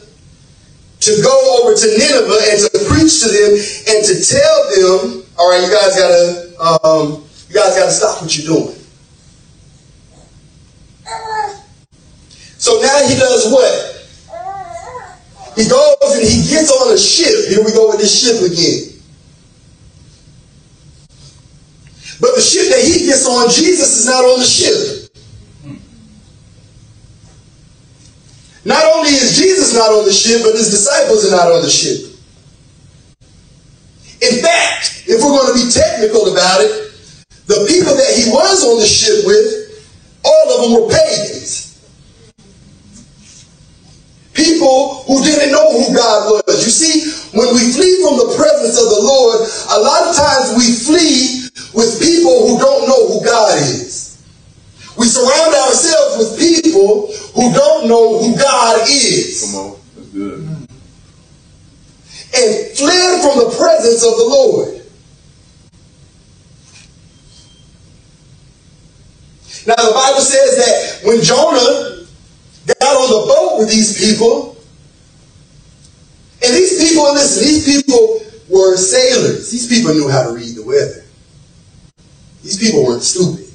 to 1.01 1.23
go 1.23 1.61
over 1.61 1.77
to 1.77 1.87
Nineveh 1.87 2.41
and 2.49 2.61
to 2.65 2.89
preach 2.89 3.21
to 3.21 3.29
them 3.29 3.53
and 3.93 4.01
to 4.09 4.25
tell 4.25 4.57
them, 4.73 5.23
all 5.39 5.51
right, 5.51 5.61
you 5.61 5.69
guys 5.69 5.93
gotta, 5.95 6.57
um, 6.59 7.29
you 7.51 7.55
guys 7.55 7.77
gotta 7.77 7.91
stop 7.91 8.23
what 8.23 8.35
you're 8.35 8.57
doing. 8.57 8.75
So 12.57 12.81
now 12.81 13.07
he 13.07 13.17
does 13.17 13.53
what? 13.53 14.09
He 15.55 15.69
goes 15.69 16.17
and 16.17 16.27
he 16.27 16.49
gets 16.49 16.73
on 16.73 16.91
a 16.95 16.97
ship. 16.97 17.51
Here 17.51 17.63
we 17.63 17.71
go 17.73 17.91
with 17.91 17.99
this 17.99 18.19
ship 18.19 18.51
again. 18.51 18.99
But 22.19 22.35
the 22.35 22.41
ship 22.41 22.71
that 22.71 22.83
he 22.83 23.05
gets 23.05 23.27
on, 23.27 23.51
Jesus 23.51 23.99
is 23.99 24.07
not 24.07 24.25
on 24.25 24.39
the 24.39 24.47
ship. 24.47 25.02
Not 28.65 28.85
only 28.95 29.11
is 29.11 29.37
Jesus 29.37 29.75
not 29.75 29.91
on 29.91 30.05
the 30.05 30.13
ship, 30.13 30.43
but 30.43 30.53
his 30.53 30.71
disciples 30.71 31.27
are 31.27 31.37
not 31.37 31.51
on 31.51 31.63
the 31.63 31.71
ship. 31.71 32.13
In 34.23 34.39
fact, 34.41 35.03
if 35.09 35.19
we're 35.19 35.35
going 35.35 35.51
to 35.51 35.67
be 35.67 35.71
technical 35.71 36.31
about 36.31 36.61
it, 36.61 36.95
the 37.47 37.67
people 37.67 37.95
that 37.97 38.15
he 38.15 38.31
was 38.31 38.63
on 38.63 38.79
the 38.79 38.87
ship 38.87 39.27
with, 39.27 39.83
all 40.25 40.47
of 40.55 40.59
them 40.63 40.83
were 40.83 40.89
pagans. 40.95 41.83
People 44.33 45.03
who 45.07 45.23
didn't 45.25 45.51
know 45.51 45.73
who 45.73 45.95
God 45.95 46.31
was. 46.31 46.65
You 46.65 46.71
see, 46.71 47.11
when 47.37 47.53
we 47.53 47.73
flee 47.73 47.99
from 48.01 48.17
the 48.17 48.35
presence 48.39 48.79
of 48.79 48.89
the 48.95 49.03
Lord, 49.03 49.43
a 49.43 49.79
lot 49.83 50.09
of 50.09 50.17
times 50.17 50.55
we 50.57 50.71
flee 50.73 51.51
with 51.75 52.01
people 52.01 52.47
who 52.47 52.59
don't 52.59 52.87
know 52.87 53.09
who 53.09 53.25
God 53.25 53.59
is. 53.59 54.02
We 55.03 55.09
surround 55.09 55.53
ourselves 55.53 56.17
with 56.19 56.39
people 56.39 57.13
who 57.35 57.53
don't 57.53 57.89
know 57.89 58.21
who 58.21 58.37
God 58.37 58.83
is. 58.89 59.51
Come 59.51 59.61
on, 59.61 59.81
that's 59.97 60.09
good. 60.11 60.47
And 62.35 62.79
fled 62.79 63.21
from 63.21 63.39
the 63.43 63.53
presence 63.59 64.05
of 64.05 64.17
the 64.17 64.25
Lord. 64.29 64.69
Now 69.67 69.75
the 69.75 69.93
Bible 69.93 70.21
says 70.21 70.57
that 70.57 71.05
when 71.05 71.21
Jonah 71.21 72.07
got 72.79 72.97
on 72.97 73.11
the 73.11 73.27
boat 73.27 73.59
with 73.59 73.71
these 73.71 73.99
people, 73.99 74.57
and 76.45 76.55
these 76.55 76.79
people, 76.79 77.13
listen, 77.13 77.43
these 77.43 77.65
people 77.65 78.21
were 78.49 78.77
sailors. 78.77 79.51
These 79.51 79.67
people 79.67 79.95
knew 79.95 80.09
how 80.09 80.23
to 80.29 80.33
read 80.33 80.55
the 80.55 80.65
weather. 80.65 81.05
These 82.45 82.61
people 82.61 82.87
weren't 82.87 83.03
stupid. 83.03 83.52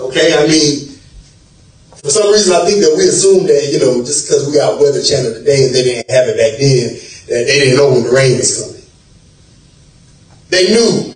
Okay, 0.00 0.32
I 0.32 0.46
mean, 0.48 0.96
for 2.00 2.08
some 2.08 2.32
reason 2.32 2.56
I 2.56 2.64
think 2.64 2.80
that 2.80 2.94
we 2.96 3.04
assume 3.04 3.46
that, 3.46 3.68
you 3.70 3.78
know, 3.78 4.00
just 4.00 4.26
because 4.26 4.48
we 4.48 4.54
got 4.54 4.80
Weather 4.80 5.02
Channel 5.02 5.34
today 5.34 5.66
and 5.66 5.74
they 5.74 5.82
didn't 5.84 6.10
have 6.10 6.28
it 6.28 6.40
back 6.40 6.56
then, 6.56 6.96
that 7.28 7.44
they 7.46 7.60
didn't 7.60 7.76
know 7.76 7.92
when 7.92 8.04
the 8.04 8.10
rain 8.10 8.38
was 8.38 8.56
coming. 8.56 8.80
They 10.48 10.72
knew. 10.72 11.14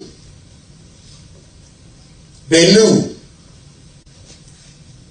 They 2.49 2.75
knew. 2.77 3.17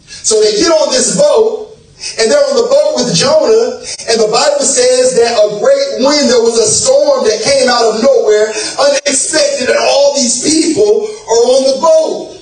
So 0.06 0.40
they 0.40 0.56
get 0.56 0.70
on 0.70 0.94
this 0.94 1.18
boat, 1.18 1.76
and 2.22 2.30
they're 2.30 2.46
on 2.46 2.56
the 2.56 2.70
boat 2.70 3.04
with 3.04 3.12
Jonah, 3.18 3.82
and 4.08 4.22
the 4.22 4.30
Bible 4.32 4.64
says 4.64 5.18
that 5.18 5.34
a 5.34 5.60
great 5.60 6.06
wind, 6.06 6.30
there 6.30 6.46
was 6.46 6.62
a 6.62 6.70
storm 6.70 7.26
that 7.26 7.42
came 7.42 7.68
out 7.68 7.84
of 7.84 8.04
nowhere, 8.06 8.54
unexpected, 8.80 9.68
and 9.74 9.80
all 9.82 10.16
these 10.16 10.46
people 10.46 11.10
are 11.10 11.44
on 11.58 11.62
the 11.74 11.78
boat. 11.82 12.34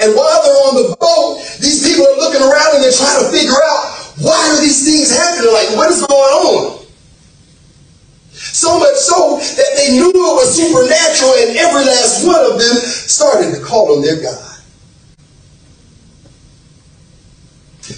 And 0.00 0.16
while 0.16 0.40
they're 0.42 0.64
on 0.70 0.76
the 0.80 0.96
boat, 0.96 1.44
these 1.60 1.84
people 1.84 2.06
are 2.08 2.16
looking 2.40 2.52
around 2.52 2.74
and 2.76 2.84
they're 2.84 2.92
trying 2.92 3.24
to 3.24 3.30
figure 3.30 3.52
out 3.52 4.14
why 4.18 4.36
are 4.36 4.60
these 4.60 4.84
things 4.84 5.10
happening? 5.10 5.52
Like, 5.52 5.76
what 5.76 5.90
is 5.90 6.04
going 6.04 6.10
on? 6.10 6.86
So 8.32 8.78
much 8.78 8.96
so 8.96 9.38
that 9.38 9.76
they 9.76 9.92
knew 9.92 10.10
it 10.10 10.14
was 10.14 10.54
supernatural, 10.54 11.32
and 11.34 11.56
every 11.56 11.84
last 11.84 12.26
one 12.26 12.44
of 12.44 12.58
them 12.58 12.76
started 12.76 13.54
to 13.54 13.64
call 13.64 13.96
on 13.96 14.02
their 14.02 14.20
God. 14.20 14.60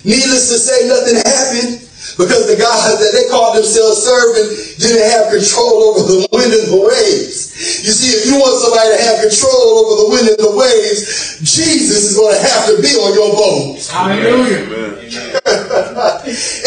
Needless 0.05 0.49
to 0.49 0.59
say, 0.59 0.89
nothing 0.89 1.17
happened 1.17 1.82
because 2.17 2.45
the 2.47 2.59
God 2.61 3.01
that 3.01 3.13
they 3.17 3.29
called 3.33 3.57
themselves 3.57 4.05
serving 4.05 4.77
didn't 4.77 5.07
have 5.09 5.33
control 5.33 5.93
over 5.93 6.01
the 6.05 6.29
wind 6.35 6.53
and 6.53 6.69
the 6.69 6.81
waves. 6.81 7.57
You 7.85 7.93
see, 7.93 8.13
if 8.13 8.27
you 8.29 8.37
want 8.37 8.59
somebody 8.61 8.93
to 8.93 9.01
have 9.01 9.17
control 9.25 9.81
over 9.81 9.93
the 10.05 10.09
wind 10.13 10.27
and 10.29 10.41
the 10.41 10.53
waves, 10.53 11.41
Jesus 11.41 12.13
is 12.13 12.17
going 12.17 12.37
to 12.37 12.43
have 12.43 12.69
to 12.69 12.77
be 12.85 12.93
on 13.01 13.11
your 13.17 13.33
boat. 13.33 13.81
Hallelujah. 13.89 14.69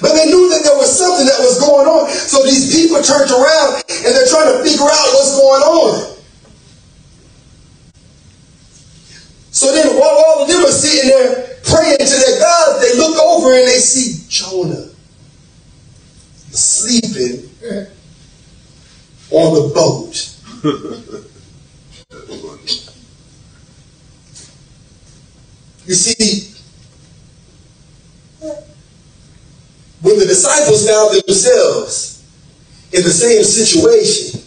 But 0.01 0.13
they 0.17 0.27
knew 0.27 0.49
that 0.53 0.65
there 0.65 0.77
was 0.77 0.91
something 0.91 1.25
that 1.25 1.41
was 1.41 1.61
going 1.61 1.87
on. 1.87 2.11
So 2.11 2.43
these 2.45 2.73
people 2.73 3.01
turned 3.01 3.31
around 3.31 3.85
and 3.89 4.11
they're 4.13 4.29
trying 4.29 4.53
to 4.53 4.61
figure 4.65 4.85
out 4.85 5.09
what's 5.17 5.33
going 5.37 5.65
on. 5.65 6.14
So 9.55 9.73
then 9.73 9.87
while 9.97 10.25
all 10.27 10.43
of 10.43 10.49
them 10.49 10.65
are 10.65 10.73
sitting 10.73 11.11
there 11.11 11.59
praying 11.63 11.99
to 11.99 12.05
their 12.05 12.41
God, 12.41 12.83
they 12.83 12.99
look 12.99 13.17
over 13.19 13.55
and 13.55 13.69
they 13.69 13.79
see 13.79 14.27
Jonah 14.29 14.89
sleeping 16.51 17.49
on 19.31 19.55
the 19.55 19.73
boat. 19.73 20.31
You 25.87 25.95
see, 25.95 26.51
when 30.01 30.19
the 30.19 30.25
disciples 30.25 30.89
found 30.89 31.15
themselves 31.15 32.25
in 32.91 33.03
the 33.03 33.11
same 33.11 33.45
situation, 33.45 34.41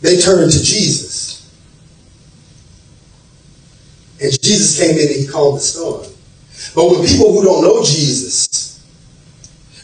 they 0.00 0.20
turned 0.20 0.52
to 0.52 0.62
Jesus. 0.62 1.11
And 4.22 4.42
Jesus 4.42 4.78
came 4.78 4.96
in 4.96 5.08
and 5.08 5.16
he 5.16 5.26
calmed 5.26 5.56
the 5.56 5.60
storm. 5.60 6.06
But 6.74 6.90
when 6.90 7.06
people 7.06 7.32
who 7.32 7.44
don't 7.44 7.62
know 7.62 7.82
Jesus 7.82 8.78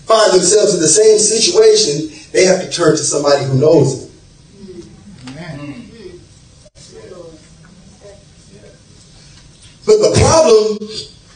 find 0.06 0.32
themselves 0.32 0.74
in 0.74 0.80
the 0.80 0.88
same 0.88 1.18
situation, 1.18 2.08
they 2.32 2.44
have 2.44 2.62
to 2.62 2.70
turn 2.70 2.92
to 2.92 3.02
somebody 3.02 3.44
who 3.44 3.58
knows 3.58 4.04
him. 4.04 4.08
But 9.84 9.98
the 9.98 10.20
problem 10.20 10.88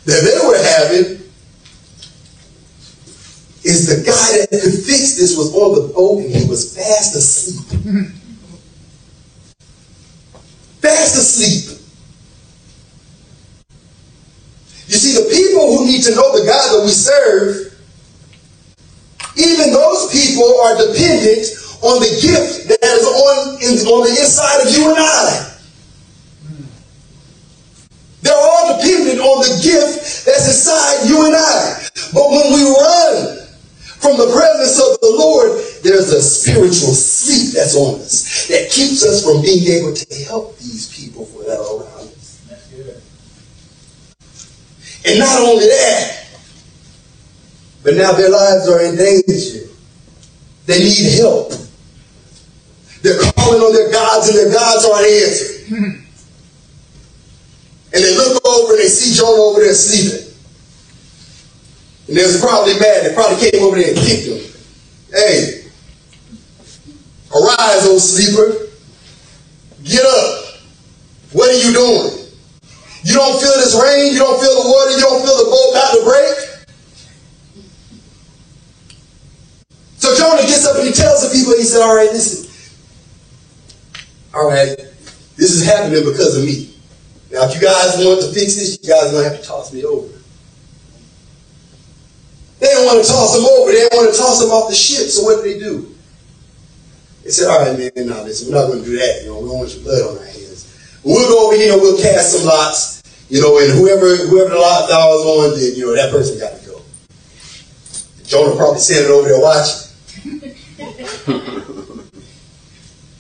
that 0.05 0.21
they 0.23 0.47
were 0.47 0.63
having 0.63 1.23
is 3.65 3.87
the 3.87 4.05
guy 4.05 4.47
that 4.51 4.51
could 4.51 4.85
fix 4.85 5.17
this 5.17 5.37
was 5.37 5.55
on 5.55 5.75
the 5.75 5.95
boat 5.95 6.25
and 6.25 6.35
he 6.35 6.49
was 6.49 6.77
fast 6.77 7.17
asleep. 7.17 8.11
fast 10.81 11.17
asleep. 11.17 11.82
You 14.93 14.99
see, 15.01 15.17
the 15.17 15.25
people 15.33 15.73
who 15.73 15.87
need 15.89 16.05
to 16.05 16.13
know 16.13 16.37
the 16.37 16.45
God 16.45 16.77
that 16.77 16.85
we 16.85 16.93
serve, 16.93 17.73
even 19.41 19.73
those 19.73 20.13
people 20.13 20.45
are 20.61 20.77
dependent 20.77 21.49
on 21.81 21.97
the 22.05 22.13
gift 22.21 22.69
that 22.69 22.85
is 22.85 23.01
on, 23.09 23.57
in, 23.65 23.73
on 23.89 24.05
the 24.05 24.13
inside 24.21 24.61
of 24.61 24.69
you 24.69 24.93
and 24.93 25.01
I. 25.01 25.49
They're 28.21 28.37
all 28.37 28.77
dependent 28.77 29.19
on 29.25 29.41
the 29.49 29.65
gift 29.65 30.29
that's 30.29 30.45
inside 30.45 31.09
you 31.09 31.25
and 31.25 31.37
I. 31.41 31.89
But 32.13 32.29
when 32.29 32.53
we 32.53 32.61
run 32.69 33.49
from 33.97 34.21
the 34.21 34.29
presence 34.29 34.77
of 34.77 35.01
the 35.01 35.17
Lord, 35.17 35.57
there's 35.83 36.13
a 36.13 36.21
spiritual 36.21 36.93
sleep 36.93 37.55
that's 37.55 37.75
on 37.75 37.99
us 38.03 38.47
that 38.49 38.69
keeps 38.71 39.03
us 39.09 39.25
from 39.25 39.41
being 39.41 39.65
able 39.73 39.95
to 39.97 40.25
help 40.29 40.59
these 40.59 40.93
people 40.95 41.25
for 41.25 41.45
that 41.45 41.57
are 41.57 41.81
around 41.81 42.13
us. 42.13 42.33
And 45.05 45.19
not 45.19 45.41
only 45.41 45.67
that, 45.67 46.27
but 47.83 47.95
now 47.95 48.13
their 48.13 48.31
lives 48.31 48.69
are 48.69 48.83
in 48.83 48.97
danger. 48.97 49.69
They 50.67 50.79
need 50.79 51.19
help. 51.19 51.53
They're 53.03 53.19
calling 53.19 53.61
on 53.61 53.73
their 53.73 53.91
gods 53.91 54.29
and 54.29 54.39
their 54.39 54.53
gods 54.53 54.85
aren't 54.85 55.07
answering. 55.07 56.07
And 57.95 58.03
they 58.03 58.17
look 58.17 58.47
over 58.47 58.73
and 58.75 58.81
they 58.81 58.89
see 58.89 59.15
Jonah 59.19 59.43
over 59.43 59.61
there 59.61 59.75
sleeping. 59.75 60.33
And 62.09 62.17
they 62.17 62.23
was 62.23 62.41
probably 62.41 62.75
mad. 62.79 63.05
They 63.05 63.13
probably 63.15 63.51
came 63.51 63.63
over 63.63 63.77
there 63.77 63.89
and 63.91 63.99
kicked 63.99 64.29
him. 64.29 64.41
Hey, 65.13 65.65
arise, 67.35 67.87
old 67.87 68.01
sleeper. 68.01 68.69
Get 69.83 70.05
up. 70.07 70.45
What 71.33 71.51
are 71.51 71.59
you 71.59 71.73
doing? 71.73 72.22
You 73.05 73.15
don't 73.15 73.41
feel 73.41 73.53
this 73.59 73.75
rain, 73.83 74.13
you 74.13 74.19
don't 74.19 74.41
feel 74.41 74.63
the 74.63 74.69
water, 74.71 74.93
you 74.93 75.01
don't 75.01 75.23
feel 75.23 75.37
the 75.45 75.51
boat 75.51 75.71
about 75.73 75.93
to 75.95 76.05
break. 76.05 76.53
So 79.99 80.17
Jonah 80.17 80.43
gets 80.43 80.67
up 80.67 80.77
and 80.77 80.87
he 80.87 80.93
tells 80.93 81.23
the 81.23 81.37
people, 81.37 81.53
he 81.57 81.65
said, 81.65 81.83
All 81.83 81.95
right, 81.95 82.11
listen. 82.11 82.51
All 84.35 84.49
right, 84.49 84.77
this 85.37 85.53
is 85.53 85.65
happening 85.65 86.05
because 86.05 86.39
of 86.39 86.45
me. 86.45 86.75
Now, 87.31 87.49
if 87.49 87.55
you 87.55 87.61
guys 87.61 87.97
want 87.99 88.21
to 88.21 88.33
fix 88.33 88.57
this, 88.57 88.79
you 88.83 88.89
guys 88.89 89.09
are 89.09 89.13
going 89.13 89.25
to 89.25 89.31
have 89.31 89.41
to 89.41 89.47
toss 89.47 89.73
me 89.73 89.85
over. 89.85 90.09
They 92.61 92.69
don't 92.69 92.87
want 92.87 93.05
to 93.05 93.11
toss 93.11 93.37
him 93.37 93.45
over. 93.45 93.73
They 93.73 93.89
don't 93.89 93.95
want 93.95 94.15
to 94.15 94.19
toss 94.21 94.43
him 94.43 94.51
off 94.51 94.69
the 94.69 94.77
ship. 94.77 95.09
So 95.09 95.25
what 95.25 95.43
do 95.43 95.53
they 95.53 95.59
do? 95.59 95.95
They 97.25 97.31
said, 97.31 97.49
all 97.49 97.61
right, 97.61 97.77
man, 97.77 98.07
no, 98.07 98.23
listen, 98.23 98.53
we're 98.53 98.61
not 98.61 98.69
going 98.69 98.85
to 98.85 98.89
do 98.89 98.97
that. 98.99 99.23
You 99.23 99.31
know, 99.31 99.41
we 99.41 99.49
don't 99.49 99.59
want 99.59 99.75
your 99.75 99.83
blood 99.83 100.03
on 100.03 100.19
our 100.19 100.25
hands. 100.25 100.42
We'll 101.05 101.29
go 101.29 101.49
over 101.49 101.57
here 101.57 101.73
and 101.73 101.83
we'll 101.83 102.01
cast 102.01 102.33
some 102.33 102.47
lots, 102.47 103.03
you 103.29 103.41
know, 103.41 103.59
and 103.59 103.73
whoever 103.73 104.17
whoever 104.17 104.51
the 104.51 104.59
lot 104.59 104.89
falls 104.89 105.25
on, 105.25 105.59
then, 105.59 105.75
you 105.75 105.87
know, 105.87 105.97
that 105.97 106.13
person 106.13 106.39
got 106.39 106.61
to 106.61 106.67
go. 106.67 106.81
Jonah 108.25 108.55
probably 108.57 108.79
standing 108.79 109.11
over 109.11 109.29
there 109.29 109.41
watching. 109.41 109.91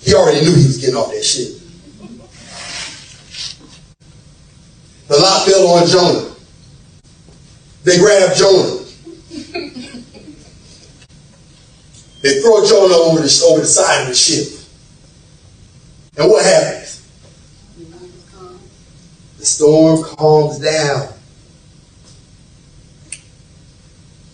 he 0.01 0.14
already 0.14 0.40
knew 0.40 0.55
he 0.55 0.66
was 0.66 0.79
getting 0.79 0.95
off 0.95 1.11
that 1.11 1.25
ship. 1.25 1.59
The 5.09 5.18
lot 5.18 5.47
fell 5.47 5.66
on 5.66 5.88
Jonah. 5.88 6.33
They 7.85 7.99
grabbed 7.99 8.38
Jonah. 8.38 8.79
They 12.23 12.40
throw 12.40 12.64
Jonah 12.64 12.95
over 12.95 13.21
the, 13.21 13.47
over 13.51 13.61
the 13.61 13.66
side 13.66 14.03
of 14.03 14.09
the 14.09 14.14
ship. 14.14 14.61
And 16.16 16.31
what 16.31 16.45
happens? 16.45 16.82
The 19.42 19.46
storm 19.46 20.05
calms 20.05 20.61
down. 20.61 21.09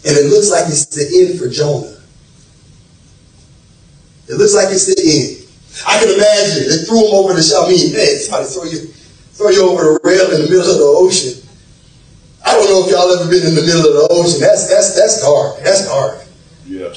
And 0.04 0.14
it 0.14 0.28
looks 0.28 0.50
like 0.50 0.68
it's 0.68 0.84
the 0.84 1.08
end 1.24 1.40
for 1.40 1.48
Jonah. 1.48 1.96
It 4.28 4.34
looks 4.34 4.54
like 4.54 4.68
it's 4.68 4.84
the 4.84 5.00
end. 5.00 5.48
I 5.88 5.98
can 5.98 6.12
imagine 6.12 6.68
they 6.68 6.84
threw 6.84 7.08
him 7.08 7.14
over 7.14 7.32
the 7.32 7.40
ship. 7.40 7.56
I 7.56 7.68
mean, 7.68 7.90
hey, 7.90 8.20
somebody 8.20 8.52
throw 8.52 8.64
you 8.64 8.80
throw 9.32 9.48
you 9.48 9.70
over 9.70 9.96
the 9.96 10.00
rail 10.04 10.30
in 10.30 10.42
the 10.42 10.50
middle 10.50 10.70
of 10.70 10.76
the 10.76 10.92
ocean. 11.00 11.40
I 12.44 12.52
don't 12.52 12.68
know 12.68 12.84
if 12.84 12.92
y'all 12.92 13.10
ever 13.10 13.30
been 13.30 13.48
in 13.48 13.54
the 13.54 13.64
middle 13.64 13.88
of 13.88 13.94
the 13.96 14.08
ocean. 14.10 14.40
That's 14.40 14.68
that's 14.68 14.94
that's 14.94 15.22
dark. 15.22 15.56
That's 15.64 15.86
dark. 15.86 16.20
Yeah. 16.66 16.92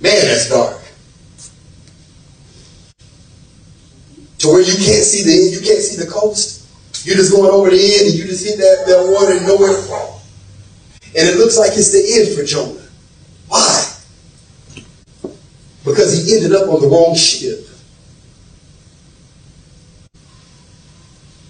Man, 0.00 0.24
that's 0.24 0.48
dark. 0.48 0.79
To 4.40 4.48
where 4.48 4.62
you 4.62 4.72
can't 4.72 5.04
see 5.04 5.22
the 5.22 5.32
end, 5.32 5.52
you 5.52 5.60
can't 5.60 5.82
see 5.82 6.02
the 6.02 6.10
coast. 6.10 6.66
You're 7.06 7.16
just 7.16 7.32
going 7.32 7.50
over 7.50 7.70
the 7.70 7.76
end 7.76 8.08
and 8.08 8.14
you 8.14 8.24
just 8.24 8.44
hit 8.44 8.56
that, 8.58 8.84
that 8.86 9.12
water 9.12 9.36
and 9.36 9.46
nowhere 9.46 9.74
fall. 9.82 10.22
And 11.16 11.28
it 11.28 11.36
looks 11.36 11.58
like 11.58 11.72
it's 11.72 11.92
the 11.92 12.20
end 12.20 12.36
for 12.36 12.44
Jonah. 12.44 12.88
Why? 13.48 13.94
Because 15.84 16.24
he 16.24 16.36
ended 16.36 16.52
up 16.52 16.68
on 16.68 16.80
the 16.80 16.88
wrong 16.88 17.14
ship. 17.14 17.66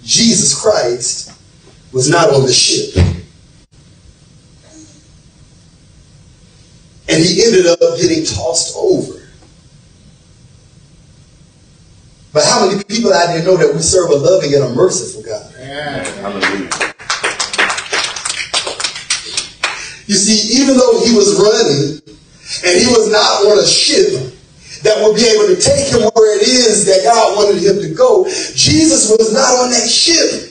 Jesus 0.02 0.60
Christ 0.60 1.32
was 1.92 2.10
not 2.10 2.32
on 2.32 2.42
the 2.42 2.52
ship. 2.52 2.96
And 7.08 7.24
he 7.24 7.44
ended 7.44 7.66
up 7.66 7.78
getting 8.00 8.24
tossed 8.24 8.74
over. 8.76 9.19
But 12.32 12.44
how 12.44 12.66
many 12.66 12.82
people 12.84 13.12
out 13.12 13.28
there 13.28 13.42
know 13.44 13.56
that 13.56 13.74
we 13.74 13.80
serve 13.80 14.10
a 14.10 14.14
loving 14.14 14.54
and 14.54 14.64
a 14.64 14.68
merciful 14.74 15.22
God? 15.22 15.52
Hallelujah. 16.22 16.70
You 20.06 20.16
see, 20.16 20.62
even 20.62 20.76
though 20.76 21.04
he 21.04 21.14
was 21.14 21.38
running 21.38 22.02
and 22.66 22.80
he 22.80 22.86
was 22.86 23.10
not 23.10 23.46
on 23.46 23.58
a 23.58 23.66
ship 23.66 24.34
that 24.82 25.02
would 25.02 25.14
be 25.14 25.26
able 25.26 25.54
to 25.54 25.60
take 25.60 25.92
him 25.92 26.02
where 26.14 26.36
it 26.36 26.42
is 26.42 26.86
that 26.86 27.04
God 27.04 27.36
wanted 27.36 27.62
him 27.62 27.80
to 27.82 27.94
go. 27.94 28.24
Jesus 28.54 29.10
was 29.10 29.32
not 29.32 29.54
on 29.60 29.70
that 29.70 29.88
ship. 29.88 30.50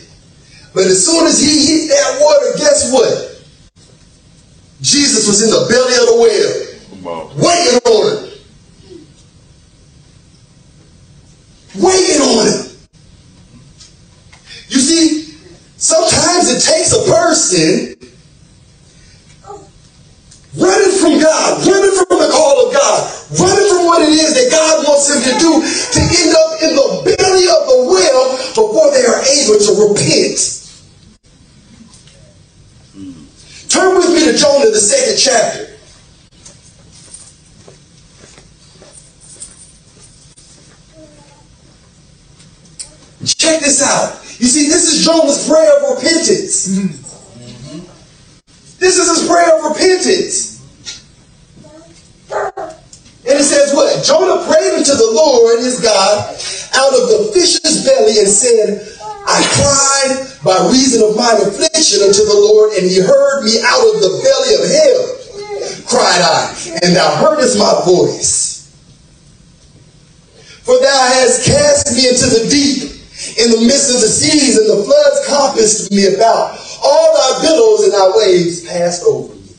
But 0.73 0.85
as 0.85 1.05
soon 1.05 1.25
as 1.25 1.41
he 1.41 1.65
hit 1.65 1.89
that 1.89 2.19
water, 2.21 2.57
guess 2.57 2.91
what? 2.93 3.43
Jesus 4.81 5.27
was 5.27 5.41
in 5.43 5.49
the 5.49 5.65
belly 5.67 5.95
of 5.97 6.05
the 6.07 6.15
whale, 6.23 7.33
waiting 7.35 7.79
on 7.85 8.05
him. 8.15 8.29
Waiting 11.75 12.21
on 12.21 12.47
him. 12.47 12.77
You 14.69 14.79
see, 14.79 15.33
sometimes 15.77 16.49
it 16.49 16.61
takes 16.63 16.93
a 17.53 17.98
said, 58.39 58.99
I 59.03 59.43
cried 59.59 60.39
by 60.43 60.71
reason 60.71 61.03
of 61.03 61.15
mine 61.15 61.43
affliction 61.43 62.01
unto 62.01 62.23
the 62.23 62.39
Lord, 62.39 62.73
and 62.73 62.89
he 62.89 62.99
heard 62.99 63.43
me 63.43 63.59
out 63.61 63.83
of 63.83 63.99
the 63.99 64.13
belly 64.23 64.51
of 64.55 64.63
hell, 64.71 65.05
cried 65.85 66.21
I, 66.23 66.55
and 66.83 66.95
thou 66.95 67.15
heardest 67.19 67.59
my 67.59 67.81
voice. 67.85 68.71
For 70.63 70.79
thou 70.79 71.01
hast 71.13 71.45
cast 71.45 71.95
me 71.95 72.07
into 72.07 72.25
the 72.25 72.47
deep, 72.49 72.95
in 73.37 73.51
the 73.51 73.61
midst 73.67 73.93
of 73.93 74.01
the 74.01 74.07
seas, 74.07 74.57
and 74.57 74.69
the 74.69 74.83
floods 74.83 75.27
compassed 75.27 75.91
me 75.91 76.15
about. 76.15 76.57
All 76.83 77.13
thy 77.13 77.41
billows 77.41 77.83
and 77.83 77.93
thy 77.93 78.17
waves 78.17 78.65
passed 78.65 79.03
over 79.03 79.33
me. 79.35 79.51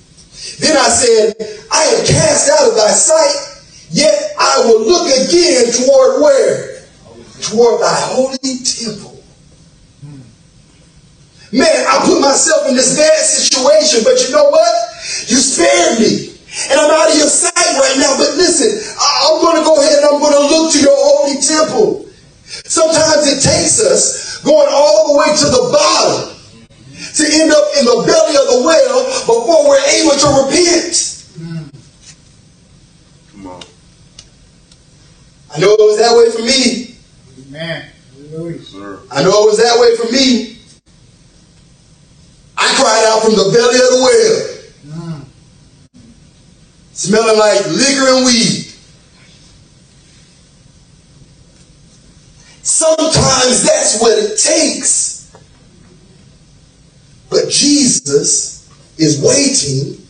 Then 0.58 0.76
I 0.76 0.88
said, 0.88 1.34
I 1.70 1.82
am 1.84 2.06
cast 2.06 2.50
out 2.50 2.68
of 2.70 2.76
thy 2.76 2.90
sight, 2.90 3.62
yet 3.90 4.32
I 4.38 4.64
will 4.64 4.80
look 4.86 5.06
again 5.28 5.72
toward 5.72 6.22
where? 6.22 6.69
Toward 7.40 7.80
thy 7.80 7.96
holy 8.12 8.38
temple. 8.62 9.22
Man, 11.52 11.66
I 11.66 12.04
put 12.06 12.20
myself 12.20 12.68
in 12.68 12.76
this 12.76 12.96
bad 12.96 13.18
situation, 13.24 14.04
but 14.04 14.22
you 14.22 14.30
know 14.30 14.50
what? 14.50 14.70
You 15.26 15.36
spared 15.36 15.98
me. 15.98 16.30
And 16.70 16.78
I'm 16.78 16.90
out 16.90 17.10
of 17.10 17.16
your 17.18 17.26
sight 17.26 17.54
right 17.56 17.96
now. 17.98 18.14
But 18.18 18.36
listen, 18.38 18.70
I'm 18.98 19.40
going 19.40 19.56
to 19.58 19.64
go 19.64 19.74
ahead 19.80 19.98
and 19.98 20.14
I'm 20.14 20.20
going 20.20 20.34
to 20.34 20.46
look 20.46 20.72
to 20.72 20.78
your 20.78 20.94
holy 20.94 21.40
temple. 21.42 22.06
Sometimes 22.46 23.26
it 23.26 23.42
takes 23.42 23.80
us 23.80 24.42
going 24.42 24.68
all 24.70 25.12
the 25.12 25.18
way 25.18 25.36
to 25.36 25.46
the 25.46 25.64
bottom 25.74 26.36
to 27.14 27.24
end 27.26 27.50
up 27.50 27.66
in 27.78 27.84
the 27.84 28.02
belly 28.06 28.36
of 28.38 28.46
the 28.54 28.62
well 28.64 29.04
before 29.26 29.68
we're 29.68 29.84
able 29.90 30.14
to 30.18 30.28
repent. 30.46 30.94
Come 33.32 33.46
on. 33.46 33.62
I 35.54 35.58
know 35.58 35.74
it 35.74 35.82
was 35.82 35.98
that 35.98 36.14
way 36.16 36.30
for 36.30 36.42
me. 36.42 36.89
Amen. 37.50 37.84
Sir. 38.62 39.00
I 39.10 39.24
know 39.24 39.42
it 39.42 39.46
was 39.46 39.58
that 39.58 39.76
way 39.80 39.96
for 39.96 40.12
me. 40.12 40.58
I 42.56 42.72
cried 42.76 43.04
out 43.08 43.24
from 43.24 43.32
the 43.32 43.50
belly 43.52 43.74
of 43.74 43.90
the 43.90 44.94
well, 44.94 45.18
mm. 45.18 45.24
smelling 46.92 47.38
like 47.38 47.66
liquor 47.66 48.14
and 48.14 48.26
weed. 48.26 48.66
Sometimes 52.62 53.64
that's 53.64 54.00
what 54.00 54.16
it 54.16 54.38
takes. 54.38 55.34
But 57.30 57.48
Jesus 57.48 58.70
is 58.96 59.20
waiting, 59.20 60.06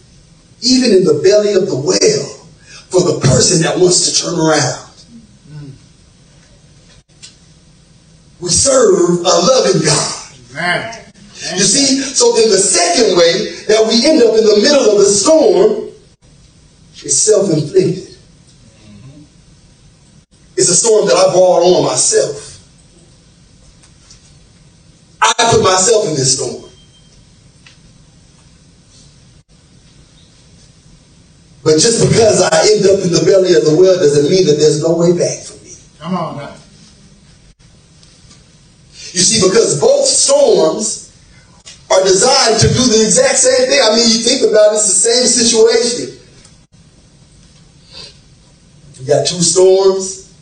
even 0.61 0.91
in 0.91 1.05
the 1.05 1.23
belly 1.23 1.55
of 1.55 1.67
the 1.67 1.77
well, 1.77 2.37
for 2.91 3.01
the 3.01 3.21
person 3.27 3.63
that 3.63 3.79
wants 3.79 4.11
to 4.11 4.25
turn 4.25 4.39
around. 4.39 4.90
We 8.41 8.49
serve 8.49 9.21
a 9.21 9.23
loving 9.23 9.83
God. 9.85 10.35
Amen. 10.53 11.13
You 11.57 11.63
see, 11.63 12.01
so 12.01 12.33
then 12.37 12.51
the 12.51 12.57
second 12.57 13.17
way 13.17 13.65
that 13.67 13.87
we 13.89 14.07
end 14.07 14.23
up 14.23 14.37
in 14.37 14.45
the 14.45 14.61
middle 14.63 14.93
of 14.93 14.99
the 14.99 15.07
storm 15.07 15.89
is 17.03 17.21
self-inflicted. 17.21 18.17
It's 20.57 20.69
a 20.69 20.77
storm 20.77 21.07
that 21.07 21.17
I 21.17 21.33
brought 21.33 21.63
on 21.63 21.87
myself. 21.87 22.69
I 25.23 25.33
put 25.51 25.63
myself 25.63 26.09
in 26.09 26.15
this 26.15 26.37
storm. 26.37 26.71
But 31.63 31.79
just 31.79 32.07
because 32.07 32.43
I 32.43 32.69
end 32.73 32.85
up 32.87 33.05
in 33.05 33.13
the 33.13 33.23
belly 33.25 33.55
of 33.55 33.65
the 33.65 33.77
well 33.79 33.97
doesn't 33.97 34.31
mean 34.31 34.47
that 34.47 34.57
there's 34.57 34.83
no 34.83 34.97
way 34.97 35.13
back 35.13 35.45
for 35.45 35.63
me. 35.65 35.73
Come 35.99 36.15
on 36.15 36.37
now. 36.37 36.55
You 39.13 39.21
see, 39.21 39.47
because 39.47 39.81
both 39.81 40.07
storms 40.31 41.11
are 41.91 42.03
designed 42.05 42.61
to 42.61 42.69
do 42.69 42.87
the 42.87 43.03
exact 43.05 43.39
same 43.39 43.69
thing. 43.69 43.81
I 43.83 43.97
mean, 43.97 44.09
you 44.09 44.23
think 44.23 44.49
about 44.49 44.73
it, 44.73 44.77
it's 44.77 44.87
the 44.87 45.11
same 45.11 45.27
situation. 45.27 46.17
You 49.01 49.07
got 49.07 49.27
two 49.27 49.41
storms, 49.43 50.33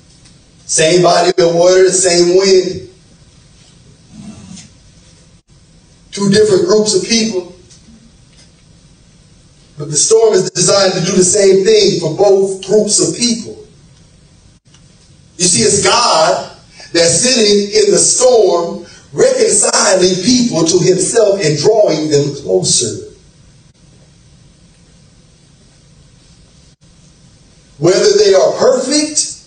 same 0.66 1.02
body 1.02 1.30
of 1.38 1.54
water, 1.54 1.90
same 1.90 2.36
wind, 2.36 2.90
two 6.10 6.28
different 6.30 6.66
groups 6.66 6.94
of 6.94 7.08
people. 7.08 7.54
But 9.78 9.90
the 9.90 9.96
storm 9.96 10.34
is 10.34 10.50
designed 10.50 10.92
to 10.94 11.04
do 11.04 11.12
the 11.12 11.24
same 11.24 11.64
thing 11.64 12.00
for 12.00 12.16
both 12.16 12.66
groups 12.66 12.98
of 13.00 13.16
people. 13.16 13.64
You 15.38 15.44
see, 15.44 15.62
it's 15.62 15.84
God 15.84 16.56
that's 16.92 17.20
sitting 17.20 17.84
in 17.84 17.92
the 17.92 17.98
storm, 17.98 18.84
reconciling 19.18 20.14
people 20.24 20.64
to 20.64 20.78
himself 20.78 21.40
and 21.44 21.58
drawing 21.58 22.08
them 22.08 22.34
closer. 22.36 23.12
Whether 27.78 28.16
they 28.18 28.34
are 28.34 28.52
perfect 28.58 29.42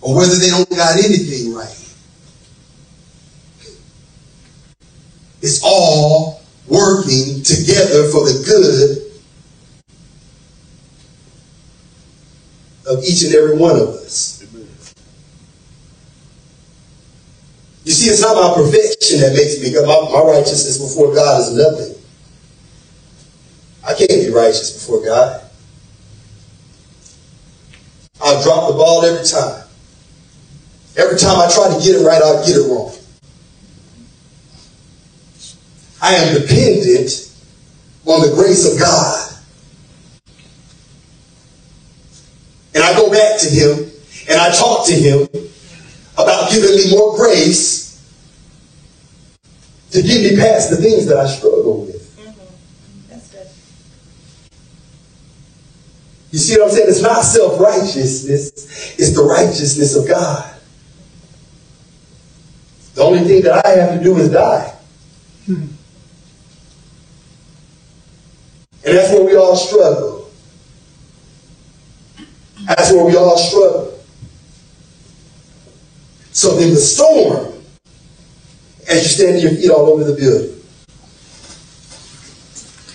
or 0.00 0.16
whether 0.16 0.34
they 0.36 0.48
don't 0.48 0.68
got 0.70 0.98
anything 0.98 1.54
right. 1.54 1.76
It's 5.42 5.62
all 5.64 6.42
working 6.66 7.42
together 7.42 8.08
for 8.10 8.24
the 8.24 8.42
good 8.46 9.10
of 12.86 13.04
each 13.04 13.22
and 13.24 13.34
every 13.34 13.56
one 13.56 13.76
of 13.76 13.88
us. 13.88 14.42
Amen. 14.42 14.68
You 17.84 17.92
see, 17.92 18.10
it's 18.10 18.20
not 18.20 18.36
my 18.36 18.54
perfection 18.54 19.20
that 19.20 19.32
makes 19.34 19.60
me 19.60 19.70
good. 19.72 19.86
My, 19.86 20.12
my 20.12 20.22
righteousness 20.32 20.78
before 20.78 21.14
God 21.14 21.40
is 21.40 21.52
nothing. 21.56 22.02
I 23.84 23.94
can't 23.94 24.10
be 24.10 24.30
righteous 24.30 24.72
before 24.74 25.02
God. 25.02 25.42
I'll 28.22 28.42
drop 28.42 28.68
the 28.68 28.74
ball 28.74 29.04
every 29.04 29.24
time. 29.24 29.64
Every 30.98 31.18
time 31.18 31.38
I 31.38 31.50
try 31.52 31.72
to 31.72 31.82
get 31.82 31.96
it 32.00 32.04
right, 32.04 32.20
I'll 32.22 32.44
get 32.44 32.56
it 32.56 32.68
wrong. 32.68 32.94
I 36.02 36.14
am 36.14 36.40
dependent 36.40 37.32
on 38.04 38.20
the 38.20 38.34
grace 38.34 38.70
of 38.70 38.78
God. 38.78 39.32
And 42.74 42.84
I 42.84 42.94
go 42.94 43.10
back 43.10 43.40
to 43.40 43.48
Him 43.48 43.90
and 44.28 44.40
I 44.40 44.54
talk 44.54 44.86
to 44.86 44.92
Him 44.92 45.28
about 46.22 46.50
giving 46.50 46.74
me 46.76 46.90
more 46.90 47.16
grace 47.16 47.90
to 49.90 50.02
get 50.02 50.22
me 50.22 50.36
past 50.36 50.70
the 50.70 50.76
things 50.76 51.06
that 51.06 51.16
I 51.16 51.26
struggle 51.26 51.86
with. 51.86 52.16
Mm-hmm. 52.16 53.50
You 56.30 56.38
see 56.38 56.58
what 56.58 56.68
I'm 56.68 56.74
saying? 56.74 56.88
It's 56.88 57.02
not 57.02 57.22
self 57.22 57.60
righteousness, 57.60 58.96
it's 58.98 59.14
the 59.14 59.22
righteousness 59.22 59.96
of 59.96 60.06
God. 60.06 60.54
The 62.94 63.02
only 63.02 63.20
thing 63.20 63.42
that 63.42 63.64
I 63.64 63.70
have 63.70 63.98
to 63.98 64.04
do 64.04 64.16
is 64.18 64.30
die. 64.30 64.74
And 68.84 68.96
that's 68.96 69.12
where 69.12 69.24
we 69.24 69.36
all 69.36 69.56
struggle. 69.56 70.30
That's 72.66 72.92
where 72.92 73.04
we 73.04 73.16
all 73.16 73.36
struggle. 73.36 73.89
So 76.32 76.56
then 76.56 76.70
the 76.70 76.80
storm, 76.80 77.52
as 78.88 79.02
you 79.02 79.08
stand 79.08 79.42
your 79.42 79.50
feet 79.50 79.70
all 79.70 79.90
over 79.90 80.04
the 80.04 80.14
building, 80.14 80.56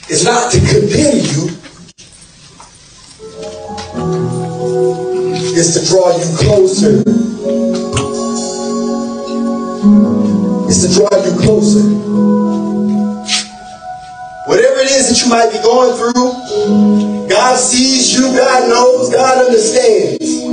is 0.09 0.23
not 0.23 0.51
to 0.53 0.59
condemn 0.59 1.17
you, 1.17 1.49
it's 5.57 5.79
to 5.79 5.85
draw 5.85 6.15
you 6.17 6.37
closer. 6.37 7.03
It's 10.67 10.81
to 10.87 10.93
draw 10.93 11.09
you 11.25 11.39
closer. 11.41 11.83
Whatever 14.47 14.79
it 14.79 14.91
is 14.91 15.09
that 15.09 15.21
you 15.23 15.29
might 15.29 15.51
be 15.51 15.59
going 15.59 15.95
through, 15.97 17.27
God 17.29 17.57
sees 17.57 18.13
you, 18.13 18.21
God 18.35 18.69
knows, 18.69 19.09
God 19.11 19.45
understands. 19.45 20.44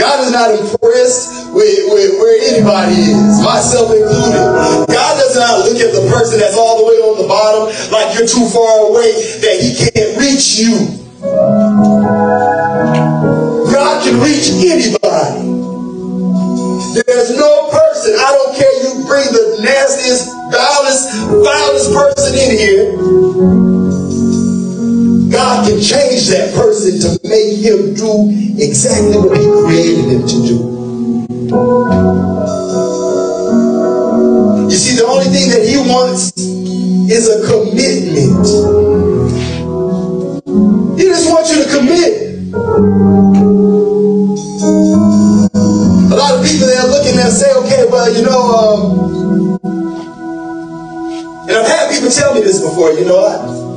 God 0.00 0.24
is 0.24 0.32
not 0.32 0.48
impressed 0.48 1.52
with, 1.52 1.92
with 1.92 2.16
where 2.16 2.40
anybody 2.48 2.96
is, 2.96 3.44
myself 3.44 3.92
included. 3.92 4.88
God 4.88 5.14
does 5.20 5.36
not 5.36 5.60
look 5.68 5.76
at 5.76 5.92
the 5.92 6.08
person 6.08 6.40
that's 6.40 6.56
all 6.56 6.80
the 6.80 6.88
way 6.88 6.96
on 7.04 7.20
the 7.20 7.28
bottom 7.28 7.68
like 7.92 8.16
you're 8.16 8.26
too 8.26 8.48
far 8.48 8.88
away 8.88 9.12
that 9.44 9.60
he 9.60 9.76
can't 9.76 10.16
reach 10.16 10.56
you. 10.56 10.88
God 13.68 14.00
can 14.00 14.16
reach 14.24 14.48
anybody. 14.64 15.52
There's 16.96 17.36
no 17.36 17.68
person, 17.68 18.16
I 18.16 18.32
don't 18.32 18.56
care 18.56 18.72
you 18.80 19.04
bring 19.04 19.28
the 19.36 19.60
nastiest, 19.60 20.32
vilest, 20.50 21.12
vilest 21.44 21.92
person 21.92 22.32
in 22.40 22.50
here. 22.56 23.79
God 25.30 25.68
can 25.68 25.80
change 25.80 26.26
that 26.28 26.52
person 26.54 26.98
to 27.00 27.20
make 27.28 27.58
him 27.58 27.94
do 27.94 28.28
exactly 28.58 29.16
what 29.16 29.38
he 29.38 29.46
created 29.62 30.06
him 30.10 30.26
to 30.26 30.36
do. 30.42 30.58
You 34.66 34.76
see, 34.76 34.96
the 34.96 35.06
only 35.06 35.26
thing 35.26 35.50
that 35.50 35.62
he 35.66 35.76
wants 35.78 36.36
is 36.36 37.28
a 37.30 37.46
commitment. 37.46 38.46
He 40.98 41.04
just 41.06 41.30
wants 41.30 41.54
you 41.54 41.62
to 41.62 41.70
commit. 41.78 42.12
A 46.10 46.16
lot 46.16 46.34
of 46.34 46.44
people 46.44 46.66
they're 46.66 46.86
looking 46.86 47.18
and 47.18 47.32
say, 47.32 47.52
okay, 47.54 47.86
well, 47.88 48.12
you 48.12 48.22
know, 48.26 48.42
um, 48.50 49.60
and 51.48 51.56
I've 51.56 51.66
had 51.68 51.92
people 51.92 52.10
tell 52.10 52.34
me 52.34 52.40
this 52.40 52.60
before, 52.60 52.92
you 52.92 53.04
know, 53.04 53.24
I, 53.24 53.69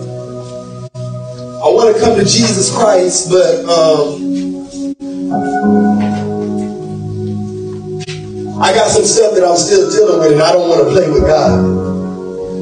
I 1.64 1.68
want 1.68 1.96
to 1.96 2.02
come 2.04 2.20
to 2.20 2.26
Jesus 2.26 2.76
Christ, 2.76 3.30
but 3.32 3.64
um, 3.72 4.20
I 8.60 8.76
got 8.76 8.92
some 8.92 9.06
stuff 9.06 9.34
that 9.36 9.46
I'm 9.48 9.56
still 9.56 9.90
dealing 9.90 10.20
with, 10.20 10.34
and 10.34 10.42
I 10.44 10.52
don't 10.52 10.68
want 10.68 10.84
to 10.84 10.90
play 10.92 11.10
with 11.10 11.24
God. 11.24 11.56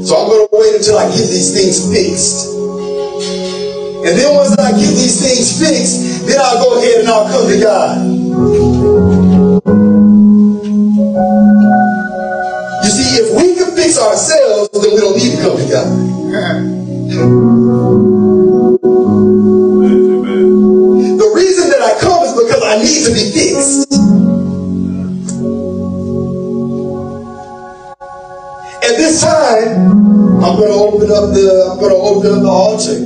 So 0.06 0.22
I'm 0.22 0.30
going 0.30 0.46
to 0.46 0.50
wait 0.54 0.76
until 0.76 1.00
I 1.00 1.10
get 1.10 1.26
these 1.34 1.50
things 1.50 1.82
fixed. 1.90 2.54
And 4.06 4.14
then 4.14 4.36
once 4.36 4.54
I 4.60 4.70
get 4.70 4.94
these 4.94 5.18
things 5.18 5.50
fixed, 5.58 6.28
then 6.28 6.38
I'll 6.40 6.62
go 6.62 6.78
ahead 6.78 7.00
and 7.00 7.10
I'll 7.10 7.26
come 7.26 7.50
to 7.50 7.58
God. 7.58 8.06
You 12.86 12.92
see, 12.94 13.18
if 13.18 13.34
we 13.34 13.58
can 13.58 13.74
fix 13.76 13.98
ourselves, 13.98 14.70
then 14.78 14.94
we 14.94 15.02
don't 15.02 15.18
need 15.18 15.34
to 15.38 15.42
come 15.42 15.58
to 15.58 15.66
God. 15.74 15.90
The 21.18 21.32
reason 21.36 21.70
that 21.70 21.82
I 21.82 22.00
come 22.00 22.24
is 22.24 22.34
because 22.34 22.64
I 22.64 22.78
need 22.78 23.04
to 23.06 23.12
be 23.12 23.32
fixed. 23.34 23.94
At 28.84 28.98
this 28.98 29.22
time, 29.22 29.92
I'm 30.44 30.56
going 30.58 30.72
to 30.72 30.78
open 30.78 31.12
up 31.12 31.34
the 31.34 31.70
I'm 31.72 31.80
going 31.80 31.92
to 31.92 31.98
open 31.98 32.32
up 32.32 32.42
the 32.42 32.50
altar. 32.50 33.06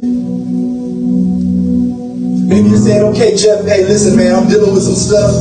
Maybe 2.48 2.70
you're 2.70 2.78
saying, 2.78 3.04
okay, 3.14 3.36
Jeff, 3.36 3.66
hey, 3.66 3.84
listen, 3.86 4.16
man, 4.18 4.36
I'm 4.36 4.48
dealing 4.50 4.74
with 4.74 4.84
some 4.84 4.96
stuff, 4.96 5.34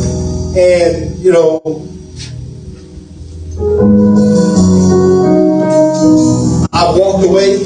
and 0.56 1.18
you 1.18 1.32
know, 1.32 1.60
I 6.72 6.84
walked 6.96 7.24
away, 7.24 7.58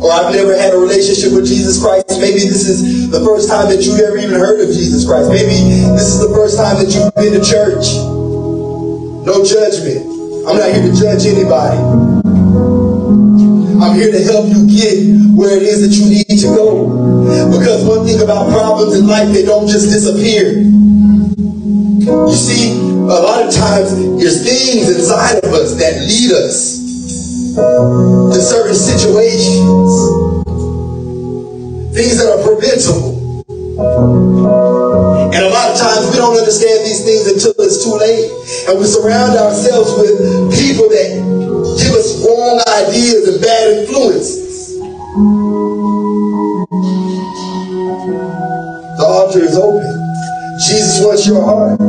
or 0.00 0.10
I've 0.10 0.32
never 0.32 0.56
had 0.56 0.72
a 0.72 0.78
relationship 0.78 1.32
with 1.32 1.46
Jesus 1.46 1.80
Christ. 1.80 2.08
Maybe 2.20 2.40
this 2.40 2.68
is 2.68 3.10
the 3.10 3.20
first 3.20 3.48
time 3.48 3.68
that 3.68 3.84
you've 3.84 4.00
ever 4.00 4.16
even 4.16 4.40
heard 4.40 4.60
of 4.60 4.68
Jesus 4.68 5.04
Christ. 5.04 5.28
Maybe 5.28 5.84
this 5.92 6.08
is 6.08 6.20
the 6.20 6.32
first 6.32 6.56
time 6.56 6.80
that 6.80 6.88
you've 6.88 7.12
been 7.14 7.36
to 7.36 7.44
church. 7.44 7.84
No 9.28 9.44
judgment. 9.44 10.08
I'm 10.48 10.56
not 10.56 10.72
here 10.72 10.88
to 10.88 10.92
judge 10.96 11.28
anybody. 11.28 11.76
I'm 13.80 13.94
here 13.96 14.10
to 14.12 14.22
help 14.24 14.48
you 14.48 14.64
get 14.64 14.96
where 15.36 15.56
it 15.56 15.62
is 15.62 15.84
that 15.84 15.92
you 15.92 16.08
need 16.08 16.40
to 16.40 16.48
go. 16.56 16.88
Because 17.52 17.84
one 17.84 18.06
thing 18.06 18.22
about 18.22 18.48
problems 18.50 18.96
in 18.96 19.06
life, 19.06 19.28
they 19.32 19.44
don't 19.44 19.68
just 19.68 19.92
disappear. 19.92 20.64
You 22.00 22.34
see, 22.34 22.72
a 22.72 23.20
lot 23.20 23.44
of 23.46 23.52
times 23.52 23.92
there's 24.16 24.40
things 24.44 24.88
inside 24.88 25.44
of 25.44 25.52
us 25.52 25.76
that 25.76 26.00
lead 26.00 26.32
us 26.32 26.79
to 27.54 28.40
certain 28.40 28.74
situations. 28.74 29.90
Things 31.94 32.18
that 32.18 32.28
are 32.30 32.42
preventable. 32.46 33.44
And 35.34 35.44
a 35.44 35.48
lot 35.48 35.70
of 35.70 35.78
times 35.78 36.10
we 36.10 36.16
don't 36.16 36.36
understand 36.36 36.86
these 36.86 37.04
things 37.04 37.26
until 37.26 37.54
it's 37.64 37.84
too 37.84 37.96
late. 37.96 38.30
And 38.68 38.78
we 38.78 38.84
surround 38.84 39.36
ourselves 39.36 39.90
with 39.98 40.18
people 40.54 40.88
that 40.88 41.10
give 41.78 41.94
us 41.94 42.24
wrong 42.24 42.60
ideas 42.68 43.28
and 43.28 43.40
bad 43.42 43.78
influences. 43.78 44.78
The 48.98 49.04
altar 49.06 49.40
is 49.40 49.56
open. 49.56 49.96
Jesus 50.66 51.00
wants 51.04 51.26
your 51.26 51.42
heart. 51.42 51.80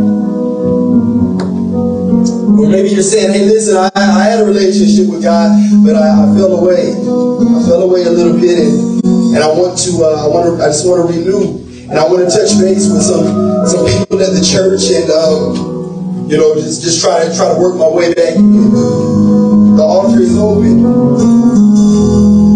Or 2.51 2.67
maybe 2.67 2.89
you're 2.89 3.01
saying, 3.01 3.31
hey, 3.31 3.45
listen, 3.45 3.77
I, 3.77 3.89
I 3.95 4.23
had 4.23 4.39
a 4.41 4.45
relationship 4.45 5.07
with 5.07 5.23
God, 5.23 5.55
but 5.85 5.95
I, 5.95 6.11
I, 6.11 6.35
fell 6.35 6.59
away. 6.59 6.91
I 6.91 7.59
fell 7.63 7.83
away 7.83 8.03
a 8.03 8.11
little 8.11 8.39
bit, 8.39 8.59
and, 8.59 9.03
and 9.35 9.39
I 9.43 9.47
want 9.47 9.79
to, 9.87 9.91
uh, 10.03 10.25
I 10.25 10.27
want 10.27 10.59
to, 10.59 10.63
I 10.63 10.67
just 10.67 10.85
want 10.87 11.07
to 11.07 11.07
renew. 11.07 11.63
And 11.89 11.99
I 11.99 12.07
want 12.07 12.23
to 12.23 12.31
touch 12.31 12.55
base 12.59 12.87
with 12.87 13.03
some 13.03 13.67
some 13.67 13.85
people 13.85 14.21
at 14.23 14.31
the 14.31 14.39
church, 14.39 14.91
and 14.91 15.11
um, 15.11 16.29
you 16.29 16.37
know, 16.37 16.55
just 16.55 16.81
just 16.81 17.01
try 17.03 17.27
to 17.27 17.35
try 17.35 17.53
to 17.53 17.59
work 17.59 17.75
my 17.75 17.87
way 17.87 18.13
back. 18.13 18.35
The 18.35 19.83
altar 19.83 20.21
is 20.21 20.37
open. 20.37 20.83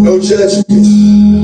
No 0.04 0.18
judgment. 0.18 1.35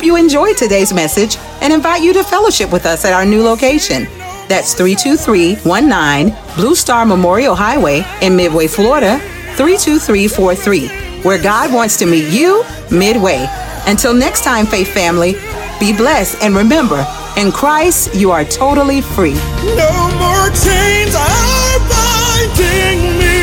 Hope 0.00 0.06
you 0.06 0.16
enjoyed 0.16 0.56
today's 0.56 0.94
message 0.94 1.36
and 1.60 1.74
invite 1.74 2.02
you 2.02 2.14
to 2.14 2.24
fellowship 2.24 2.72
with 2.72 2.86
us 2.86 3.04
at 3.04 3.12
our 3.12 3.26
new 3.26 3.42
location. 3.42 4.04
That's 4.48 4.72
32319 4.72 6.34
Blue 6.56 6.74
Star 6.74 7.04
Memorial 7.04 7.54
Highway 7.54 8.02
in 8.22 8.34
Midway, 8.34 8.66
Florida, 8.66 9.18
32343, 9.58 10.88
where 11.22 11.42
God 11.42 11.74
wants 11.74 11.98
to 11.98 12.06
meet 12.06 12.32
you 12.32 12.64
midway. 12.90 13.46
Until 13.86 14.14
next 14.14 14.42
time, 14.42 14.64
Faith 14.64 14.88
Family, 14.88 15.34
be 15.78 15.94
blessed 15.94 16.42
and 16.42 16.56
remember, 16.56 17.06
in 17.36 17.52
Christ 17.52 18.14
you 18.14 18.30
are 18.30 18.46
totally 18.46 19.02
free. 19.02 19.34
No 19.34 20.08
more 20.16 20.48
chains 20.64 21.14
are 21.14 21.78
binding 21.92 23.18
me. 23.20 23.36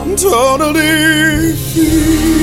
I'm 0.00 0.16
totally 0.16 1.52
free. 1.52 2.39